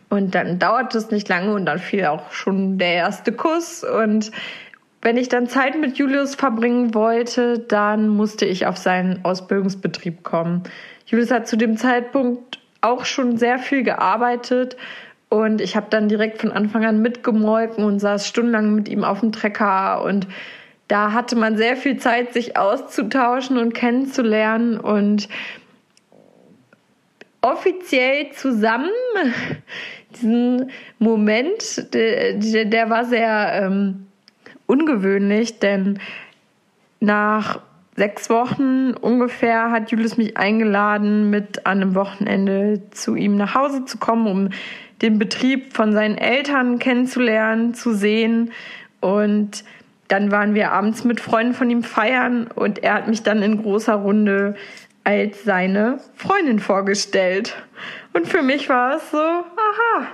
Und 0.09 0.35
dann 0.35 0.57
dauerte 0.57 0.97
es 0.97 1.11
nicht 1.11 1.27
lange 1.27 1.53
und 1.53 1.65
dann 1.65 1.79
fiel 1.79 2.05
auch 2.05 2.31
schon 2.31 2.77
der 2.77 2.93
erste 2.93 3.33
Kuss. 3.33 3.83
Und 3.83 4.31
wenn 5.01 5.17
ich 5.17 5.29
dann 5.29 5.47
Zeit 5.47 5.79
mit 5.79 5.97
Julius 5.97 6.35
verbringen 6.35 6.93
wollte, 6.93 7.59
dann 7.59 8.07
musste 8.07 8.45
ich 8.45 8.65
auf 8.65 8.77
seinen 8.77 9.23
Ausbildungsbetrieb 9.25 10.23
kommen. 10.23 10.63
Julius 11.05 11.31
hat 11.31 11.47
zu 11.47 11.57
dem 11.57 11.77
Zeitpunkt 11.77 12.59
auch 12.81 13.05
schon 13.05 13.37
sehr 13.37 13.59
viel 13.59 13.83
gearbeitet 13.83 14.77
und 15.29 15.61
ich 15.61 15.75
habe 15.75 15.87
dann 15.89 16.07
direkt 16.07 16.39
von 16.39 16.51
Anfang 16.51 16.85
an 16.85 17.01
mitgemolken 17.01 17.83
und 17.83 17.99
saß 17.99 18.27
stundenlang 18.27 18.75
mit 18.75 18.87
ihm 18.87 19.03
auf 19.03 19.19
dem 19.19 19.31
Trecker 19.31 20.03
und 20.03 20.27
da 20.87 21.11
hatte 21.11 21.35
man 21.35 21.57
sehr 21.57 21.75
viel 21.75 21.97
Zeit, 21.97 22.33
sich 22.33 22.55
auszutauschen 22.55 23.57
und 23.57 23.73
kennenzulernen 23.73 24.79
und 24.79 25.27
offiziell 27.51 28.31
zusammen. 28.31 28.89
Diesen 30.15 30.71
Moment, 30.99 31.93
der, 31.93 32.65
der 32.65 32.89
war 32.89 33.05
sehr 33.05 33.61
ähm, 33.61 34.07
ungewöhnlich, 34.65 35.59
denn 35.59 35.99
nach 36.99 37.59
sechs 37.95 38.29
Wochen 38.29 38.93
ungefähr 38.93 39.71
hat 39.71 39.91
Julius 39.91 40.17
mich 40.17 40.37
eingeladen, 40.37 41.29
mit 41.29 41.65
an 41.65 41.81
einem 41.81 41.95
Wochenende 41.95 42.81
zu 42.91 43.15
ihm 43.15 43.37
nach 43.37 43.55
Hause 43.55 43.85
zu 43.85 43.97
kommen, 43.97 44.27
um 44.27 44.49
den 45.01 45.19
Betrieb 45.19 45.73
von 45.73 45.93
seinen 45.93 46.17
Eltern 46.17 46.79
kennenzulernen, 46.79 47.73
zu 47.73 47.93
sehen 47.93 48.51
und 48.99 49.63
dann 50.07 50.31
waren 50.31 50.53
wir 50.53 50.71
abends 50.71 51.03
mit 51.03 51.19
Freunden 51.19 51.53
von 51.53 51.69
ihm 51.69 51.83
feiern 51.83 52.47
und 52.55 52.79
er 52.83 52.93
hat 52.93 53.07
mich 53.07 53.23
dann 53.23 53.41
in 53.41 53.61
großer 53.61 53.95
Runde 53.95 54.55
als 55.07 55.45
seine 55.45 55.99
Freundin 56.15 56.59
vorgestellt. 56.59 57.55
Und 58.11 58.27
für 58.27 58.41
mich 58.41 58.67
war 58.67 58.97
es 58.97 59.09
so, 59.09 59.17
aha, 59.17 60.07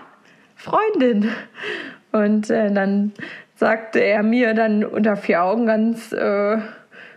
Freundin. 0.55 1.31
Und 2.11 2.51
äh, 2.51 2.71
dann 2.71 3.11
sagte 3.55 4.03
er 4.03 4.21
mir 4.21 4.53
dann 4.53 4.85
unter 4.85 5.15
vier 5.15 5.43
Augen 5.43 5.65
ganz, 5.65 6.11
äh, 6.11 6.57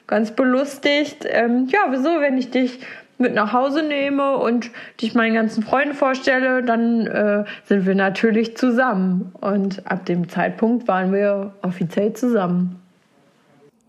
ganz 0.06 0.30
belustigt, 0.30 1.26
ähm, 1.28 1.68
ja, 1.70 1.80
wieso, 1.90 2.22
wenn 2.22 2.38
ich 2.38 2.50
dich 2.50 2.80
mit 3.18 3.34
nach 3.34 3.52
Hause 3.52 3.82
nehme 3.82 4.38
und 4.38 4.70
dich 5.02 5.14
meinen 5.14 5.34
ganzen 5.34 5.62
Freunden 5.62 5.94
vorstelle, 5.94 6.62
dann 6.62 7.06
äh, 7.06 7.44
sind 7.64 7.84
wir 7.84 7.94
natürlich 7.94 8.56
zusammen. 8.56 9.34
Und 9.38 9.86
ab 9.86 10.06
dem 10.06 10.30
Zeitpunkt 10.30 10.88
waren 10.88 11.12
wir 11.12 11.52
offiziell 11.60 12.14
zusammen. 12.14 12.80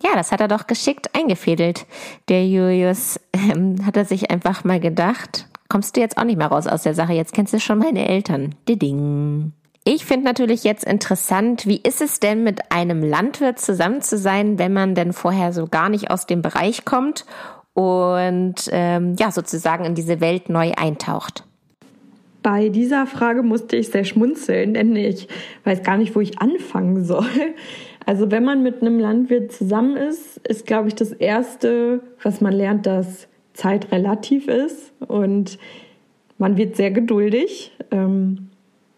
Ja, 0.03 0.11
das 0.15 0.31
hat 0.31 0.41
er 0.41 0.47
doch 0.47 0.67
geschickt 0.67 1.15
eingefädelt. 1.15 1.85
Der 2.29 2.47
Julius 2.47 3.19
ähm, 3.33 3.85
hat 3.85 3.97
er 3.97 4.05
sich 4.05 4.29
einfach 4.29 4.63
mal 4.63 4.79
gedacht, 4.79 5.47
kommst 5.69 5.95
du 5.95 6.01
jetzt 6.01 6.17
auch 6.17 6.23
nicht 6.23 6.37
mehr 6.37 6.47
raus 6.47 6.67
aus 6.67 6.83
der 6.83 6.93
Sache, 6.93 7.13
jetzt 7.13 7.33
kennst 7.33 7.53
du 7.53 7.59
schon 7.59 7.79
meine 7.79 8.07
Eltern. 8.07 8.55
Diding. 8.67 9.53
Ich 9.83 10.05
finde 10.05 10.25
natürlich 10.25 10.65
jetzt 10.65 10.83
interessant, 10.83 11.65
wie 11.65 11.77
ist 11.77 12.01
es 12.01 12.19
denn 12.19 12.43
mit 12.43 12.73
einem 12.73 13.01
Landwirt 13.01 13.57
zusammen 13.57 14.01
zu 14.01 14.17
sein, 14.17 14.59
wenn 14.59 14.73
man 14.73 14.95
denn 14.95 15.13
vorher 15.13 15.53
so 15.53 15.65
gar 15.65 15.87
nicht 15.87 16.11
aus 16.11 16.25
dem 16.25 16.41
Bereich 16.41 16.83
kommt 16.83 17.25
und 17.73 18.55
ähm, 18.71 19.15
ja 19.17 19.31
sozusagen 19.31 19.85
in 19.85 19.95
diese 19.95 20.19
Welt 20.19 20.49
neu 20.49 20.73
eintaucht? 20.75 21.45
Bei 22.43 22.69
dieser 22.69 23.07
Frage 23.07 23.43
musste 23.43 23.77
ich 23.77 23.89
sehr 23.89 24.03
schmunzeln, 24.03 24.73
denn 24.73 24.95
ich 24.95 25.27
weiß 25.63 25.83
gar 25.83 25.97
nicht, 25.97 26.15
wo 26.15 26.21
ich 26.21 26.39
anfangen 26.39 27.05
soll. 27.05 27.25
Also 28.07 28.31
wenn 28.31 28.45
man 28.45 28.63
mit 28.63 28.81
einem 28.81 28.99
Landwirt 29.01 29.51
zusammen 29.51 29.97
ist, 29.97 30.37
ist, 30.47 30.65
glaube 30.65 30.87
ich, 30.87 30.95
das 30.95 31.11
Erste, 31.11 31.99
was 32.23 32.39
man 32.39 32.53
lernt, 32.53 32.85
dass 32.85 33.27
Zeit 33.51 33.91
relativ 33.91 34.47
ist 34.47 34.93
und 35.05 35.59
man 36.37 36.55
wird 36.55 36.77
sehr 36.77 36.91
geduldig. 36.91 37.73
Ähm, 37.91 38.47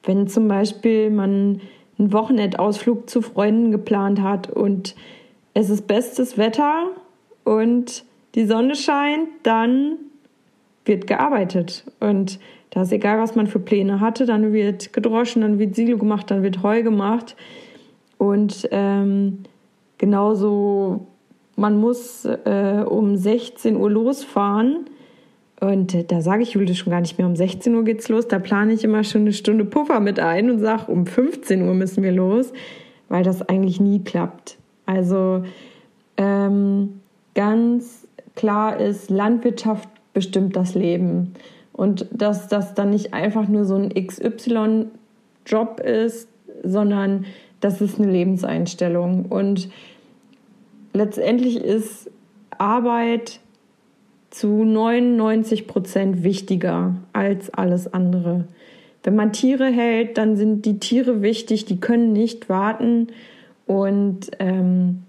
wenn 0.03 0.27
zum 0.27 0.47
Beispiel 0.47 1.09
man 1.09 1.59
einen 1.97 2.13
Wochenendausflug 2.13 3.09
zu 3.09 3.23
Freunden 3.23 3.71
geplant 3.71 4.21
hat 4.21 4.47
und 4.47 4.95
es 5.55 5.71
ist 5.71 5.87
bestes 5.87 6.37
Wetter 6.37 6.91
und 7.45 8.03
die 8.35 8.45
Sonne 8.45 8.75
scheint, 8.75 9.27
dann 9.41 9.97
wird 10.85 11.07
gearbeitet. 11.07 11.83
Und 11.99 12.39
da 12.69 12.83
ist 12.83 12.91
egal, 12.91 13.17
was 13.17 13.33
man 13.35 13.47
für 13.47 13.59
Pläne 13.59 14.01
hatte, 14.01 14.27
dann 14.27 14.53
wird 14.53 14.93
gedroschen, 14.93 15.41
dann 15.41 15.57
wird 15.57 15.73
Silo 15.73 15.97
gemacht, 15.97 16.29
dann 16.29 16.43
wird 16.43 16.61
Heu 16.61 16.83
gemacht. 16.83 17.35
Und 18.19 18.67
ähm, 18.71 19.39
genauso, 19.97 21.07
man 21.55 21.79
muss 21.79 22.25
äh, 22.25 22.83
um 22.87 23.15
16 23.15 23.75
Uhr 23.77 23.89
losfahren. 23.89 24.85
Und 25.61 25.95
äh, 25.95 26.03
da 26.03 26.21
sage 26.21 26.43
ich 26.43 26.51
Julia 26.51 26.75
schon 26.75 26.91
gar 26.91 27.01
nicht 27.01 27.17
mehr, 27.17 27.25
um 27.25 27.35
16 27.35 27.73
Uhr 27.73 27.83
geht's 27.83 28.09
los. 28.09 28.27
Da 28.27 28.37
plane 28.37 28.73
ich 28.73 28.83
immer 28.83 29.03
schon 29.03 29.21
eine 29.21 29.33
Stunde 29.33 29.65
Puffer 29.65 30.01
mit 30.01 30.19
ein 30.19 30.51
und 30.51 30.59
sage, 30.59 30.91
um 30.91 31.07
15 31.07 31.63
Uhr 31.63 31.73
müssen 31.73 32.03
wir 32.03 32.11
los, 32.11 32.51
weil 33.07 33.23
das 33.23 33.41
eigentlich 33.41 33.79
nie 33.79 34.03
klappt. 34.03 34.57
Also 34.85 35.43
ähm, 36.17 36.99
ganz 37.35 38.05
klar 38.35 38.79
ist, 38.79 39.09
Landwirtschaft 39.09 39.87
bestimmt 40.13 40.57
das 40.57 40.75
Leben. 40.75 41.35
Und 41.71 42.05
dass 42.11 42.49
das 42.49 42.73
dann 42.73 42.89
nicht 42.89 43.13
einfach 43.13 43.47
nur 43.47 43.63
so 43.63 43.75
ein 43.75 43.93
XY-Job 43.93 45.79
ist, 45.79 46.27
sondern 46.63 47.25
das 47.61 47.81
ist 47.81 47.99
eine 47.99 48.11
Lebenseinstellung. 48.11 49.25
Und 49.25 49.69
letztendlich 50.93 51.57
ist 51.57 52.09
Arbeit 52.57 53.39
zu 54.29 54.63
99 54.63 55.67
Prozent 55.67 56.23
wichtiger 56.23 56.95
als 57.13 57.53
alles 57.53 57.91
andere. 57.93 58.47
Wenn 59.03 59.15
man 59.15 59.33
Tiere 59.33 59.67
hält, 59.67 60.17
dann 60.17 60.35
sind 60.35 60.65
die 60.65 60.79
Tiere 60.79 61.21
wichtig, 61.21 61.65
die 61.65 61.79
können 61.79 62.13
nicht 62.13 62.49
warten. 62.49 63.07
Und 63.65 64.31
ähm, 64.39 65.03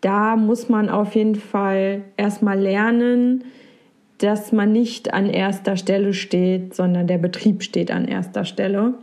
da 0.00 0.36
muss 0.36 0.68
man 0.68 0.88
auf 0.88 1.14
jeden 1.14 1.36
Fall 1.36 2.02
erstmal 2.16 2.58
lernen, 2.58 3.44
dass 4.18 4.52
man 4.52 4.72
nicht 4.72 5.12
an 5.12 5.28
erster 5.28 5.76
Stelle 5.76 6.14
steht, 6.14 6.74
sondern 6.74 7.06
der 7.06 7.18
Betrieb 7.18 7.62
steht 7.62 7.90
an 7.90 8.06
erster 8.06 8.44
Stelle. 8.44 8.94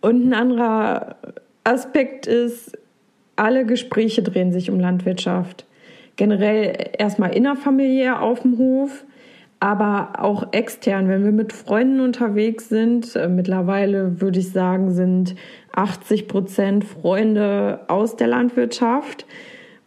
Und 0.00 0.28
ein 0.28 0.34
anderer 0.34 1.16
Aspekt 1.64 2.26
ist, 2.26 2.76
alle 3.36 3.64
Gespräche 3.66 4.22
drehen 4.22 4.52
sich 4.52 4.70
um 4.70 4.80
Landwirtschaft. 4.80 5.64
Generell 6.16 6.90
erstmal 6.98 7.34
innerfamiliär 7.34 8.20
auf 8.22 8.40
dem 8.40 8.58
Hof, 8.58 9.04
aber 9.60 10.12
auch 10.18 10.52
extern, 10.52 11.08
wenn 11.08 11.24
wir 11.24 11.32
mit 11.32 11.52
Freunden 11.52 12.00
unterwegs 12.00 12.68
sind. 12.68 13.14
Äh, 13.16 13.28
mittlerweile 13.28 14.20
würde 14.20 14.40
ich 14.40 14.50
sagen, 14.50 14.92
sind 14.92 15.34
80 15.72 16.28
Prozent 16.28 16.84
Freunde 16.84 17.80
aus 17.88 18.16
der 18.16 18.28
Landwirtschaft. 18.28 19.26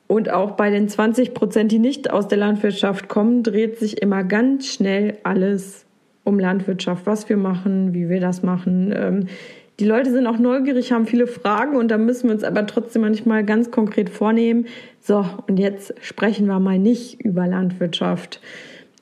Und 0.08 0.30
auch 0.30 0.52
bei 0.52 0.70
den 0.70 0.90
20 0.90 1.34
Prozent, 1.34 1.72
die 1.72 1.80
nicht 1.80 2.12
aus 2.12 2.28
der 2.28 2.38
Landwirtschaft 2.38 3.08
kommen, 3.08 3.44
dreht 3.44 3.80
sich 3.80 4.02
immer 4.02 4.26
ganz 4.26 4.68
schnell 4.68 5.18
alles 5.24 5.86
um 6.24 6.38
Landwirtschaft, 6.38 7.06
was 7.06 7.30
wir 7.30 7.38
machen, 7.38 7.94
wie 7.94 8.10
wir 8.10 8.20
das 8.20 8.44
machen. 8.44 9.28
Die 9.82 9.88
Leute 9.88 10.12
sind 10.12 10.28
auch 10.28 10.38
neugierig, 10.38 10.92
haben 10.92 11.08
viele 11.08 11.26
Fragen 11.26 11.76
und 11.76 11.88
da 11.88 11.98
müssen 11.98 12.28
wir 12.28 12.36
uns 12.36 12.44
aber 12.44 12.68
trotzdem 12.68 13.02
manchmal 13.02 13.44
ganz 13.44 13.72
konkret 13.72 14.12
vornehmen. 14.12 14.68
So, 15.00 15.26
und 15.48 15.58
jetzt 15.58 15.96
sprechen 16.02 16.46
wir 16.46 16.60
mal 16.60 16.78
nicht 16.78 17.20
über 17.20 17.48
Landwirtschaft. 17.48 18.42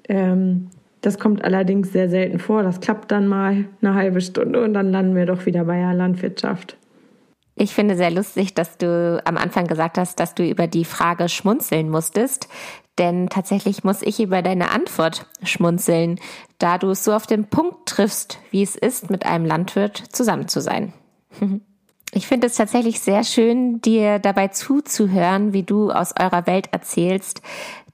Ähm, 0.08 0.70
das 1.02 1.20
kommt 1.20 1.44
allerdings 1.44 1.92
sehr 1.92 2.08
selten 2.08 2.39
vor. 2.39 2.63
Das 2.63 2.80
klappt 2.80 3.12
dann 3.12 3.28
mal 3.28 3.65
eine 3.82 3.94
halbe 3.94 4.22
Stunde 4.22 4.63
und 4.63 4.74
dann 4.74 4.89
landen 4.89 5.18
wir 5.18 5.26
doch 5.26 5.46
wieder 5.46 5.65
bei 5.65 5.76
der 5.76 5.94
Landwirtschaft. 5.94 6.78
Ich 7.56 7.76
finde 7.76 7.98
sehr 7.98 8.12
lustig, 8.12 8.54
dass 8.54 8.78
du 8.78 9.22
am 9.26 9.36
Anfang 9.36 9.68
gesagt 9.68 9.98
hast, 9.98 10.18
dass 10.22 10.34
du 10.34 10.48
über 10.48 10.68
die 10.68 10.86
Frage 10.86 11.28
schmunzeln 11.28 11.89
musstest. 11.89 12.48
Denn 13.00 13.30
tatsächlich 13.30 13.84
muss 13.84 14.02
ich 14.02 14.20
über 14.20 14.42
deine 14.42 14.70
Antwort 14.72 15.26
schmunzeln, 15.44 16.20
da 16.60 16.78
du 16.78 16.92
es 16.92 17.04
so 17.04 17.14
auf 17.14 17.26
den 17.26 17.46
Punkt 17.46 17.88
triffst, 17.88 18.40
wie 18.52 18.62
es 18.62 18.76
ist, 18.76 19.10
mit 19.10 19.26
einem 19.26 19.46
Landwirt 19.46 19.98
zusammen 20.12 20.48
zu 20.48 20.62
sein. 20.62 20.94
Ich 22.12 22.26
finde 22.26 22.48
es 22.48 22.56
tatsächlich 22.56 23.02
sehr 23.02 23.24
schön, 23.24 23.82
dir 23.82 24.18
dabei 24.18 24.48
zuzuhören, 24.48 25.54
wie 25.54 25.62
du 25.62 25.92
aus 25.92 26.16
eurer 26.20 26.48
Welt 26.48 26.70
erzählst. 26.72 27.44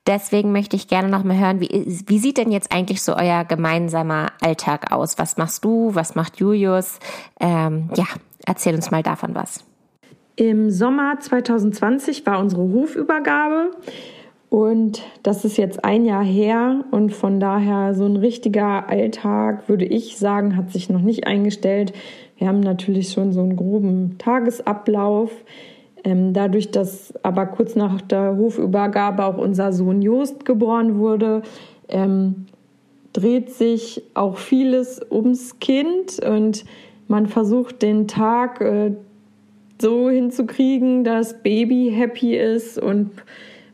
Deswegen 0.07 0.53
möchte 0.53 0.77
ich 0.77 0.87
gerne 0.87 1.09
noch 1.09 1.25
mal 1.25 1.37
hören, 1.37 1.59
wie, 1.59 2.01
wie 2.07 2.19
sieht 2.19 2.37
denn 2.37 2.49
jetzt 2.49 2.71
eigentlich 2.71 3.01
so 3.01 3.13
euer 3.13 3.43
gemeinsamer 3.43 4.27
Alltag 4.39 4.93
aus? 4.93 5.17
Was 5.17 5.35
machst 5.35 5.65
du? 5.65 5.95
Was 5.95 6.15
macht 6.15 6.37
Julius? 6.37 6.99
Ähm, 7.41 7.89
ja, 7.97 8.05
Erzähl 8.45 8.75
uns 8.75 8.91
mal 8.91 9.03
davon 9.03 9.33
was. 9.33 9.63
Im 10.35 10.69
Sommer 10.69 11.19
2020 11.19 12.25
war 12.25 12.39
unsere 12.39 12.61
Hofübergabe 12.61 13.71
und 14.49 15.01
das 15.23 15.43
ist 15.43 15.57
jetzt 15.57 15.83
ein 15.83 16.05
Jahr 16.05 16.23
her 16.23 16.85
und 16.91 17.11
von 17.11 17.39
daher 17.39 17.93
so 17.93 18.05
ein 18.05 18.15
richtiger 18.15 18.89
Alltag, 18.89 19.67
würde 19.67 19.85
ich 19.85 20.17
sagen, 20.17 20.55
hat 20.55 20.71
sich 20.71 20.89
noch 20.89 21.01
nicht 21.01 21.27
eingestellt. 21.27 21.93
Wir 22.37 22.47
haben 22.47 22.59
natürlich 22.59 23.11
schon 23.11 23.31
so 23.33 23.41
einen 23.41 23.55
groben 23.55 24.17
Tagesablauf. 24.17 25.31
Ähm, 26.03 26.33
dadurch, 26.33 26.69
dass 26.69 27.13
aber 27.23 27.47
kurz 27.47 27.75
nach 27.75 27.99
der 28.01 28.37
Hofübergabe 28.37 29.25
auch 29.25 29.37
unser 29.37 29.73
Sohn 29.73 30.01
Jost 30.01 30.45
geboren 30.45 30.99
wurde, 30.99 31.41
ähm, 31.89 32.45
dreht 33.13 33.51
sich 33.51 34.03
auch 34.13 34.37
vieles 34.37 35.01
ums 35.09 35.59
Kind 35.59 36.19
und 36.19 36.65
man 37.07 37.27
versucht 37.27 37.81
den 37.81 38.07
Tag 38.07 38.61
äh, 38.61 38.91
so 39.81 40.09
hinzukriegen, 40.09 41.03
dass 41.03 41.41
Baby 41.41 41.91
happy 41.95 42.35
ist 42.35 42.77
und 42.77 43.11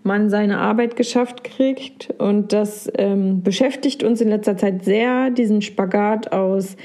man 0.03 0.29
seine 0.29 0.59
Arbeit 0.59 0.95
geschafft 0.95 1.43
kriegt. 1.43 2.13
Und 2.17 2.53
das 2.53 2.91
ähm, 2.97 3.43
beschäftigt 3.43 4.03
uns 4.03 4.21
in 4.21 4.29
letzter 4.29 4.57
Zeit 4.57 4.83
sehr, 4.83 5.29
diesen 5.29 5.61
Spagat 5.61 6.31
aus 6.31 6.75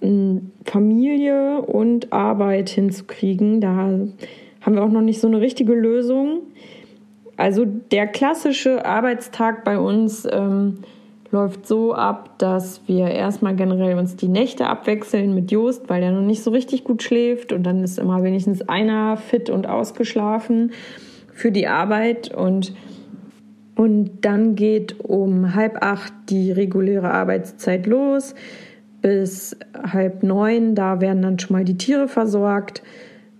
ähm, 0.00 0.52
Familie 0.64 1.62
und 1.62 2.12
Arbeit 2.12 2.68
hinzukriegen. 2.70 3.60
Da 3.60 3.74
haben 3.74 4.74
wir 4.74 4.82
auch 4.82 4.90
noch 4.90 5.02
nicht 5.02 5.20
so 5.20 5.28
eine 5.28 5.40
richtige 5.40 5.74
Lösung. 5.74 6.40
Also 7.36 7.64
der 7.64 8.06
klassische 8.06 8.84
Arbeitstag 8.84 9.64
bei 9.64 9.78
uns 9.78 10.28
ähm, 10.30 10.78
läuft 11.30 11.66
so 11.66 11.94
ab, 11.94 12.38
dass 12.38 12.82
wir 12.86 13.06
erstmal 13.08 13.56
generell 13.56 13.96
uns 13.96 14.16
die 14.16 14.28
Nächte 14.28 14.66
abwechseln 14.66 15.34
mit 15.34 15.50
Jost, 15.50 15.88
weil 15.88 16.02
er 16.02 16.12
noch 16.12 16.26
nicht 16.26 16.42
so 16.42 16.50
richtig 16.50 16.84
gut 16.84 17.02
schläft 17.02 17.52
und 17.52 17.62
dann 17.62 17.82
ist 17.82 17.98
immer 17.98 18.22
wenigstens 18.22 18.68
einer 18.68 19.16
fit 19.16 19.48
und 19.48 19.66
ausgeschlafen 19.66 20.72
für 21.40 21.50
die 21.50 21.66
Arbeit 21.66 22.32
und 22.34 22.74
und 23.74 24.26
dann 24.26 24.56
geht 24.56 25.00
um 25.00 25.54
halb 25.54 25.82
acht 25.82 26.12
die 26.28 26.52
reguläre 26.52 27.10
Arbeitszeit 27.10 27.86
los 27.86 28.34
bis 29.00 29.56
halb 29.74 30.22
neun. 30.22 30.74
Da 30.74 31.00
werden 31.00 31.22
dann 31.22 31.38
schon 31.38 31.56
mal 31.56 31.64
die 31.64 31.78
Tiere 31.78 32.06
versorgt. 32.06 32.82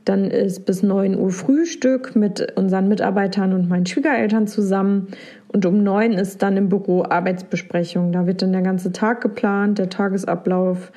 Dann 0.06 0.30
ist 0.30 0.64
bis 0.64 0.82
neun 0.82 1.14
Uhr 1.18 1.30
Frühstück 1.30 2.16
mit 2.16 2.56
unseren 2.56 2.88
Mitarbeitern 2.88 3.52
und 3.52 3.68
meinen 3.68 3.84
Schwiegereltern 3.84 4.46
zusammen. 4.46 5.08
Und 5.48 5.66
um 5.66 5.82
neun 5.82 6.12
ist 6.12 6.42
dann 6.42 6.56
im 6.56 6.70
Büro 6.70 7.02
Arbeitsbesprechung. 7.02 8.12
Da 8.12 8.26
wird 8.26 8.40
dann 8.40 8.52
der 8.52 8.62
ganze 8.62 8.92
Tag 8.92 9.20
geplant, 9.20 9.78
der 9.78 9.90
Tagesablauf, 9.90 10.90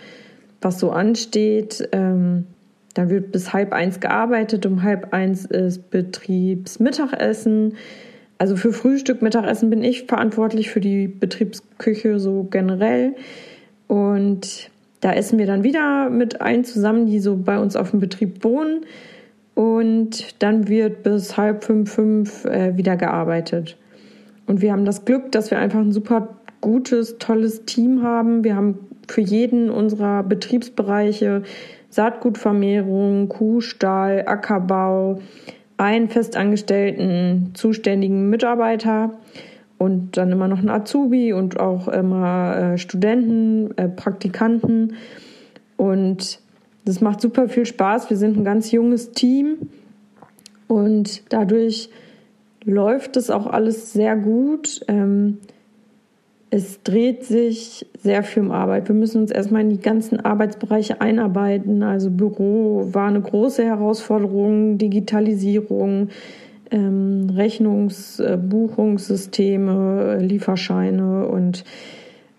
was 0.61 0.79
so 0.79 0.91
ansteht. 0.91 1.89
Ähm, 1.91 2.45
dann 2.93 3.09
wird 3.09 3.31
bis 3.31 3.53
halb 3.53 3.73
eins 3.73 3.99
gearbeitet. 3.99 4.65
Um 4.65 4.83
halb 4.83 5.13
eins 5.13 5.45
ist 5.45 5.89
Betriebsmittagessen. 5.89 7.75
Also 8.37 8.55
für 8.55 8.73
Frühstück, 8.73 9.21
Mittagessen 9.21 9.69
bin 9.69 9.83
ich 9.83 10.03
verantwortlich 10.03 10.69
für 10.69 10.81
die 10.81 11.07
Betriebsküche 11.07 12.19
so 12.19 12.43
generell. 12.49 13.15
Und 13.87 14.69
da 15.01 15.13
essen 15.13 15.39
wir 15.39 15.45
dann 15.45 15.63
wieder 15.63 16.09
mit 16.09 16.41
allen 16.41 16.63
zusammen, 16.63 17.05
die 17.05 17.19
so 17.19 17.37
bei 17.37 17.59
uns 17.59 17.75
auf 17.75 17.91
dem 17.91 17.99
Betrieb 17.99 18.43
wohnen. 18.43 18.81
Und 19.55 20.41
dann 20.41 20.67
wird 20.67 21.03
bis 21.03 21.37
halb 21.37 21.63
fünf, 21.63 21.91
fünf 21.91 22.45
äh, 22.45 22.75
wieder 22.75 22.97
gearbeitet. 22.97 23.77
Und 24.45 24.61
wir 24.61 24.71
haben 24.71 24.85
das 24.85 25.05
Glück, 25.05 25.31
dass 25.31 25.51
wir 25.51 25.59
einfach 25.59 25.79
ein 25.79 25.91
super 25.91 26.37
gutes, 26.59 27.17
tolles 27.17 27.65
Team 27.65 28.03
haben. 28.03 28.43
Wir 28.43 28.55
haben 28.55 28.79
für 29.07 29.21
jeden 29.21 29.69
unserer 29.69 30.23
Betriebsbereiche 30.23 31.43
Saatgutvermehrung, 31.93 33.29
Kuhstall, 33.29 34.23
Ackerbau, 34.25 35.19
einen 35.77 36.09
festangestellten 36.09 37.51
zuständigen 37.53 38.31
Mitarbeiter 38.31 39.11
und 39.77 40.17
dann 40.17 40.31
immer 40.31 40.47
noch 40.47 40.57
einen 40.57 40.69
Azubi 40.69 41.33
und 41.33 41.59
auch 41.59 41.87
immer 41.87 42.73
äh, 42.73 42.77
Studenten, 42.79 43.77
äh, 43.77 43.89
Praktikanten. 43.89 44.95
Und 45.77 46.39
das 46.83 46.99
macht 46.99 47.21
super 47.21 47.47
viel 47.47 47.67
Spaß. 47.67 48.09
Wir 48.09 48.17
sind 48.17 48.37
ein 48.37 48.43
ganz 48.43 48.71
junges 48.71 49.11
Team 49.11 49.57
und 50.67 51.31
dadurch 51.31 51.89
läuft 52.63 53.17
es 53.17 53.29
auch 53.29 53.45
alles 53.45 53.93
sehr 53.93 54.15
gut. 54.15 54.81
Ähm, 54.87 55.37
es 56.53 56.83
dreht 56.83 57.23
sich 57.23 57.87
sehr 57.97 58.21
viel 58.21 58.43
um 58.43 58.51
Arbeit. 58.51 58.87
Wir 58.87 58.93
müssen 58.93 59.21
uns 59.21 59.31
erstmal 59.31 59.61
in 59.61 59.71
die 59.71 59.79
ganzen 59.79 60.19
Arbeitsbereiche 60.19 61.01
einarbeiten. 61.01 61.81
Also 61.81 62.11
Büro 62.11 62.89
war 62.91 63.07
eine 63.07 63.21
große 63.21 63.65
Herausforderung, 63.65 64.77
Digitalisierung, 64.77 66.09
ähm, 66.69 67.31
Rechnungs-, 67.35 68.19
äh, 68.19 68.37
Lieferscheine 70.19 71.27
und 71.27 71.63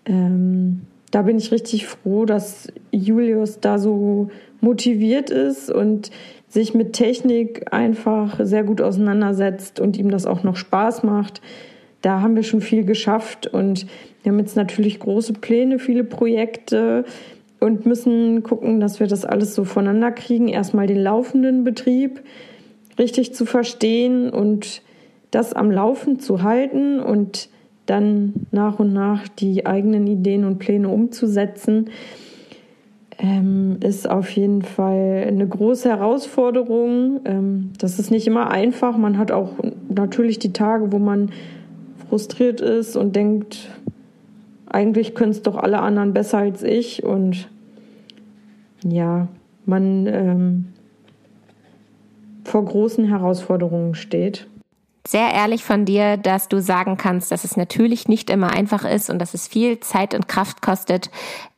ähm, 0.05 0.83
da 1.11 1.23
bin 1.23 1.37
ich 1.37 1.51
richtig 1.51 1.85
froh, 1.85 2.23
dass 2.23 2.71
Julius 2.91 3.59
da 3.59 3.77
so 3.77 4.29
motiviert 4.61 5.29
ist 5.29 5.69
und 5.69 6.09
sich 6.47 6.73
mit 6.73 6.93
Technik 6.93 7.73
einfach 7.73 8.39
sehr 8.41 8.63
gut 8.63 8.79
auseinandersetzt 8.79 9.81
und 9.81 9.97
ihm 9.97 10.09
das 10.09 10.25
auch 10.25 10.43
noch 10.43 10.55
Spaß 10.55 11.03
macht. 11.03 11.41
Da 12.05 12.21
haben 12.21 12.35
wir 12.35 12.43
schon 12.43 12.61
viel 12.61 12.85
geschafft 12.85 13.47
und 13.47 13.87
wir 14.21 14.31
haben 14.31 14.37
jetzt 14.37 14.55
natürlich 14.55 14.99
große 14.99 15.33
Pläne, 15.33 15.79
viele 15.79 16.03
Projekte 16.03 17.03
und 17.59 17.87
müssen 17.87 18.43
gucken, 18.43 18.79
dass 18.79 18.99
wir 18.99 19.07
das 19.07 19.25
alles 19.25 19.55
so 19.55 19.63
voneinander 19.63 20.11
kriegen. 20.11 20.47
Erstmal 20.47 20.85
den 20.85 20.99
laufenden 21.01 21.63
Betrieb 21.63 22.21
richtig 22.99 23.33
zu 23.33 23.47
verstehen 23.47 24.29
und 24.29 24.83
das 25.31 25.53
am 25.53 25.71
Laufen 25.71 26.19
zu 26.19 26.43
halten 26.43 26.99
und 26.99 27.49
dann 27.87 28.35
nach 28.51 28.77
und 28.77 28.93
nach 28.93 29.27
die 29.27 29.65
eigenen 29.65 30.05
Ideen 30.05 30.45
und 30.45 30.59
Pläne 30.59 30.89
umzusetzen, 30.89 31.89
ähm, 33.17 33.77
ist 33.83 34.07
auf 34.07 34.29
jeden 34.29 34.61
Fall 34.61 35.25
eine 35.27 35.47
große 35.47 35.89
Herausforderung. 35.89 37.21
Ähm, 37.25 37.71
das 37.79 37.97
ist 37.97 38.11
nicht 38.11 38.27
immer 38.27 38.51
einfach. 38.51 38.95
Man 38.95 39.17
hat 39.17 39.31
auch 39.31 39.53
natürlich 39.89 40.37
die 40.37 40.53
Tage, 40.53 40.91
wo 40.91 40.99
man 40.99 41.31
frustriert 42.09 42.61
ist 42.61 42.95
und 42.95 43.15
denkt, 43.15 43.69
eigentlich 44.67 45.15
können 45.15 45.31
es 45.31 45.41
doch 45.41 45.55
alle 45.55 45.79
anderen 45.79 46.13
besser 46.13 46.39
als 46.39 46.63
ich. 46.63 47.03
Und 47.03 47.49
ja, 48.83 49.27
man 49.65 50.07
ähm, 50.07 50.65
vor 52.43 52.65
großen 52.65 53.05
Herausforderungen 53.05 53.95
steht 53.95 54.47
sehr 55.07 55.31
ehrlich 55.33 55.63
von 55.63 55.85
dir, 55.85 56.17
dass 56.17 56.47
du 56.47 56.61
sagen 56.61 56.97
kannst, 56.97 57.31
dass 57.31 57.43
es 57.43 57.57
natürlich 57.57 58.07
nicht 58.07 58.29
immer 58.29 58.51
einfach 58.51 58.85
ist 58.85 59.09
und 59.09 59.19
dass 59.19 59.33
es 59.33 59.47
viel 59.47 59.79
Zeit 59.79 60.13
und 60.13 60.27
Kraft 60.27 60.61
kostet, 60.61 61.09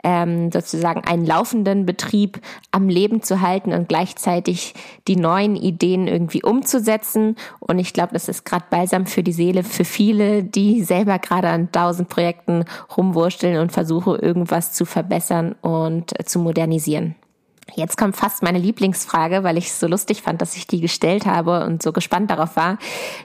ähm, 0.03 0.51
sozusagen 0.51 1.01
einen 1.05 1.25
laufenden 1.25 1.85
Betrieb 1.85 2.39
am 2.71 2.89
Leben 2.89 3.21
zu 3.23 3.41
halten 3.41 3.73
und 3.73 3.89
gleichzeitig 3.89 4.73
die 5.07 5.15
neuen 5.15 5.55
Ideen 5.55 6.07
irgendwie 6.07 6.43
umzusetzen. 6.43 7.35
Und 7.59 7.79
ich 7.79 7.93
glaube, 7.93 8.13
das 8.13 8.27
ist 8.27 8.45
gerade 8.45 8.65
balsam 8.69 9.05
für 9.05 9.23
die 9.23 9.33
Seele 9.33 9.63
für 9.63 9.85
viele, 9.85 10.43
die 10.43 10.83
selber 10.83 11.19
gerade 11.19 11.49
an 11.49 11.71
tausend 11.71 12.09
Projekten 12.09 12.65
rumwursteln 12.95 13.59
und 13.59 13.71
versuchen, 13.71 14.19
irgendwas 14.19 14.73
zu 14.73 14.85
verbessern 14.85 15.55
und 15.61 16.13
zu 16.25 16.39
modernisieren. 16.39 17.15
Jetzt 17.75 17.97
kommt 17.97 18.15
fast 18.15 18.43
meine 18.43 18.59
Lieblingsfrage, 18.59 19.43
weil 19.43 19.57
ich 19.57 19.67
es 19.67 19.79
so 19.79 19.87
lustig 19.87 20.21
fand, 20.21 20.41
dass 20.41 20.55
ich 20.55 20.67
die 20.67 20.81
gestellt 20.81 21.25
habe 21.25 21.65
und 21.65 21.83
so 21.83 21.91
gespannt 21.91 22.31
darauf 22.31 22.55
war, 22.55 22.77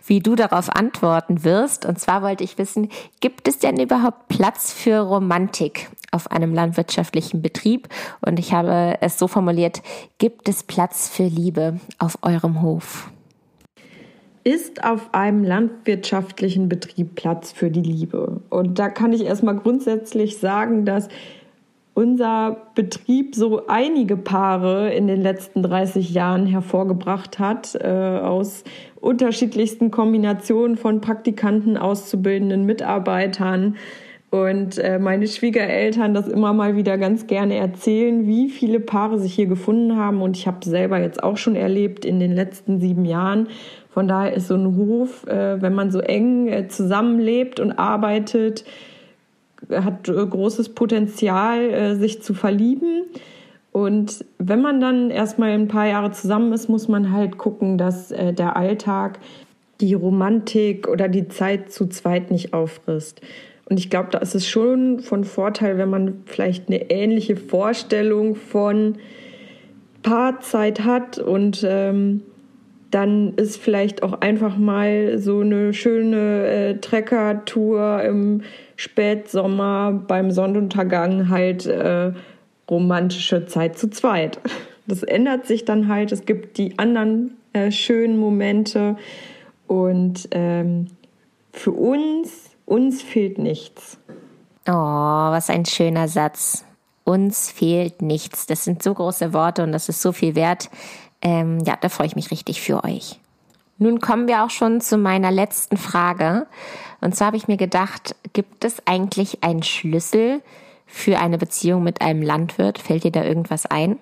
wie 0.07 0.21
du 0.21 0.35
darauf 0.35 0.69
antworten 0.69 1.45
wirst. 1.45 1.87
Und 1.87 1.99
zwar 1.99 2.23
wollte 2.23 2.45
ich 2.45 2.59
wissen, 2.59 2.89
gibt 3.21 3.49
es 3.49 3.59
denn 3.59 3.81
überhaupt 3.81 4.29
Platz 4.29 4.73
für 4.73 5.01
Romantik 5.01 5.91
auf 6.11 6.31
einem 6.31 6.55
landwirtschaftlichen 6.55 7.41
Betrieb? 7.41 7.89
Und 8.21 8.39
ich 8.39 8.53
habe 8.53 8.99
es 9.01 9.19
so 9.19 9.29
formuliert, 9.29 9.83
gibt 10.19 10.49
es 10.49 10.63
Platz 10.63 11.09
für 11.09 11.25
Liebe 11.25 11.81
auf 11.99 12.19
eurem 12.23 12.63
Hof? 12.63 13.11
Ist 14.45 14.83
auf 14.83 15.15
einem 15.15 15.45
landwirtschaftlichen 15.45 16.69
Betrieb 16.69 17.15
Platz 17.15 17.53
für 17.53 17.71
die 17.71 17.83
Liebe? 17.83 18.41
Und 18.51 18.81
da 18.81 18.89
kann 18.89 19.13
ich 19.13 19.25
erstmal 19.25 19.57
grundsätzlich 19.57 20.39
sagen, 20.39 20.85
dass 20.85 21.09
unser 21.95 22.69
Betrieb 22.75 23.35
so 23.35 23.67
einige 23.67 24.17
Paare 24.17 24.93
in 24.93 25.07
den 25.07 25.21
letzten 25.21 25.63
30 25.63 26.13
Jahren 26.13 26.47
hervorgebracht 26.47 27.39
hat, 27.39 27.75
äh, 27.75 27.89
aus 27.89 28.65
unterschiedlichsten 29.01 29.91
Kombinationen 29.91 30.77
von 30.77 31.01
Praktikanten, 31.01 31.77
Auszubildenden, 31.77 32.65
Mitarbeitern. 32.65 33.77
Und 34.31 34.79
äh, 34.79 34.99
meine 34.99 35.27
Schwiegereltern 35.27 36.15
das 36.15 36.27
immer 36.27 36.55
mal 36.55 36.75
wieder 36.75 36.97
ganz 36.97 37.27
gerne 37.27 37.57
erzählen, 37.57 38.27
wie 38.27 38.49
viele 38.49 38.81
Paare 38.81 39.19
sich 39.19 39.35
hier 39.35 39.45
gefunden 39.45 39.97
haben. 39.99 40.23
Und 40.23 40.39
ich 40.39 40.47
habe 40.47 40.65
selber 40.65 40.99
jetzt 40.99 41.23
auch 41.23 41.37
schon 41.37 41.55
erlebt 41.55 42.07
in 42.07 42.19
den 42.19 42.33
letzten 42.33 42.81
sieben 42.81 43.05
Jahren. 43.05 43.49
Von 43.91 44.09
daher 44.09 44.33
ist 44.33 44.49
so 44.49 44.55
ein 44.55 44.77
Hof, 44.77 45.27
äh, 45.27 45.61
wenn 45.61 45.75
man 45.75 45.91
so 45.91 46.01
eng 46.01 46.49
äh, 46.49 46.67
zusammenlebt 46.69 47.61
und 47.61 47.73
arbeitet, 47.73 48.65
hat 49.71 50.09
äh, 50.09 50.27
großes 50.27 50.71
Potenzial, 50.71 51.61
äh, 51.71 51.97
sich 51.97 52.23
zu 52.23 52.35
verlieben. 52.35 53.05
Und 53.73 54.25
wenn 54.39 54.61
man 54.61 54.81
dann 54.81 55.11
erstmal 55.11 55.51
ein 55.51 55.69
paar 55.69 55.87
Jahre 55.87 56.11
zusammen 56.13 56.53
ist, 56.53 56.69
muss 56.69 56.89
man 56.89 57.13
halt 57.13 57.39
gucken, 57.39 57.79
dass 57.79 58.11
äh, 58.11 58.33
der 58.33 58.57
Alltag 58.57 59.19
die 59.81 59.95
Romantik 59.95 60.89
oder 60.89 61.09
die 61.09 61.29
Zeit 61.29 61.73
zu 61.73 61.87
zweit 61.87 62.31
nicht 62.31 62.55
auffrisst. 62.55 63.21
Und 63.65 63.79
ich 63.79 63.89
glaube, 63.89 64.11
da 64.11 64.19
ist 64.19 64.35
es 64.35 64.47
schon 64.47 65.01
von 65.01 65.25
Vorteil, 65.25 65.79
wenn 65.79 65.89
man 65.89 66.23
vielleicht 66.27 66.69
eine 66.69 66.91
ähnliche 66.91 67.37
Vorstellung 67.37 68.35
von 68.35 68.97
Paarzeit 70.03 70.85
hat 70.85 71.19
und 71.19 71.65
ähm, 71.67 72.23
dann 72.93 73.35
ist 73.35 73.57
vielleicht 73.57 74.03
auch 74.03 74.21
einfach 74.21 74.57
mal 74.59 75.19
so 75.19 75.41
eine 75.41 75.73
schöne 75.73 76.47
äh, 76.47 76.75
Treckertour 76.79 78.03
im 78.03 78.43
Spätsommer 78.77 79.93
beim 80.07 80.31
Sonnenuntergang 80.31 81.31
halt 81.31 81.67
äh, 81.67 82.13
romantische 82.71 83.47
Zeit 83.47 83.79
zu 83.79 83.89
zweit. 83.89 84.39
Das 84.87 85.03
ändert 85.03 85.47
sich 85.47 85.65
dann 85.65 85.89
halt. 85.89 86.13
Es 86.13 86.27
gibt 86.27 86.59
die 86.59 86.79
anderen 86.79 87.37
äh, 87.55 87.71
schönen 87.71 88.19
Momente 88.19 88.97
und 89.67 90.29
ähm, 90.33 90.89
für 91.53 91.73
uns, 91.73 92.51
uns 92.67 93.01
fehlt 93.01 93.39
nichts. 93.39 93.99
Oh, 94.69 94.73
was 94.73 95.49
ein 95.49 95.65
schöner 95.65 96.09
Satz. 96.09 96.65
Uns 97.05 97.51
fehlt 97.51 98.03
nichts. 98.03 98.47
Das 98.47 98.65
sind 98.65 98.83
so 98.83 98.93
große 98.93 99.33
Worte 99.33 99.63
und 99.63 99.73
das 99.73 99.89
ist 99.89 100.03
so 100.03 100.13
viel 100.13 100.35
wert. 100.35 100.71
Ähm, 101.23 101.61
ja, 101.65 101.77
da 101.81 101.89
freue 101.89 102.09
ich 102.09 102.17
mich 102.17 102.31
richtig 102.31 102.61
für 102.61 102.85
euch. 102.85 103.19
Nun 103.79 104.01
kommen 104.01 104.29
wir 104.29 104.45
auch 104.45 104.51
schon 104.51 104.81
zu 104.81 104.99
meiner 104.99 105.31
letzten 105.31 105.77
Frage. 105.77 106.47
Und 107.01 107.17
zwar 107.17 107.29
habe 107.29 107.37
ich 107.37 107.49
mir 107.49 107.57
gedacht, 107.57 108.15
gibt 108.33 108.65
es 108.65 108.87
eigentlich 108.87 109.43
einen 109.43 109.63
Schlüssel 109.63 110.41
für 110.87 111.19
eine 111.19 111.39
Beziehung 111.39 111.83
mit 111.83 112.01
einem 112.01 112.23
Landwirt? 112.23 112.79
Fällt 112.79 113.05
dir 113.05 113.11
da 113.11 113.25
irgendwas 113.25 113.67
ein? 113.67 113.99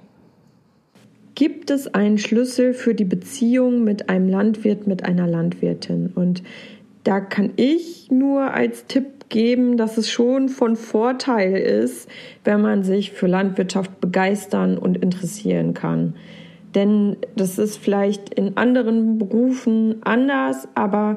Gibt 1.35 1.71
es 1.71 1.95
einen 1.95 2.19
Schlüssel 2.19 2.75
für 2.75 2.95
die 2.95 3.05
Beziehung 3.05 3.85
mit 3.85 4.09
einem 4.11 4.29
Landwirt, 4.29 4.87
mit 4.87 5.05
einer 5.05 5.27
Landwirtin? 5.27 6.13
Und 6.15 6.43
da 7.05 7.21
kann 7.21 7.53
ich 7.57 8.11
nur 8.11 8.53
als 8.53 8.87
Tipp 8.87 9.31
geben, 9.31 9.77
dass 9.77 9.97
es 9.97 10.11
schon 10.11 10.49
von 10.49 10.77
Vorteil 10.77 11.57
ist, 11.57 12.11
wenn 12.45 12.61
man 12.61 12.83
sich 12.83 13.13
für 13.13 13.29
Landwirtschaft 13.29 14.01
begeistern 14.01 14.77
und 14.77 14.99
interessieren 14.99 15.73
kann. 15.73 16.15
Denn 16.75 17.17
das 17.37 17.59
ist 17.59 17.79
vielleicht 17.79 18.35
in 18.35 18.57
anderen 18.57 19.19
Berufen 19.19 19.97
anders, 20.03 20.69
aber 20.75 21.17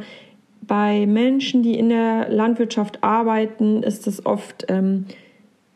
bei 0.62 1.06
Menschen, 1.06 1.62
die 1.62 1.78
in 1.78 1.90
der 1.90 2.30
Landwirtschaft 2.30 3.04
arbeiten, 3.04 3.84
ist 3.84 4.08
es 4.08 4.26
oft 4.26 4.66
ähm, 4.70 5.06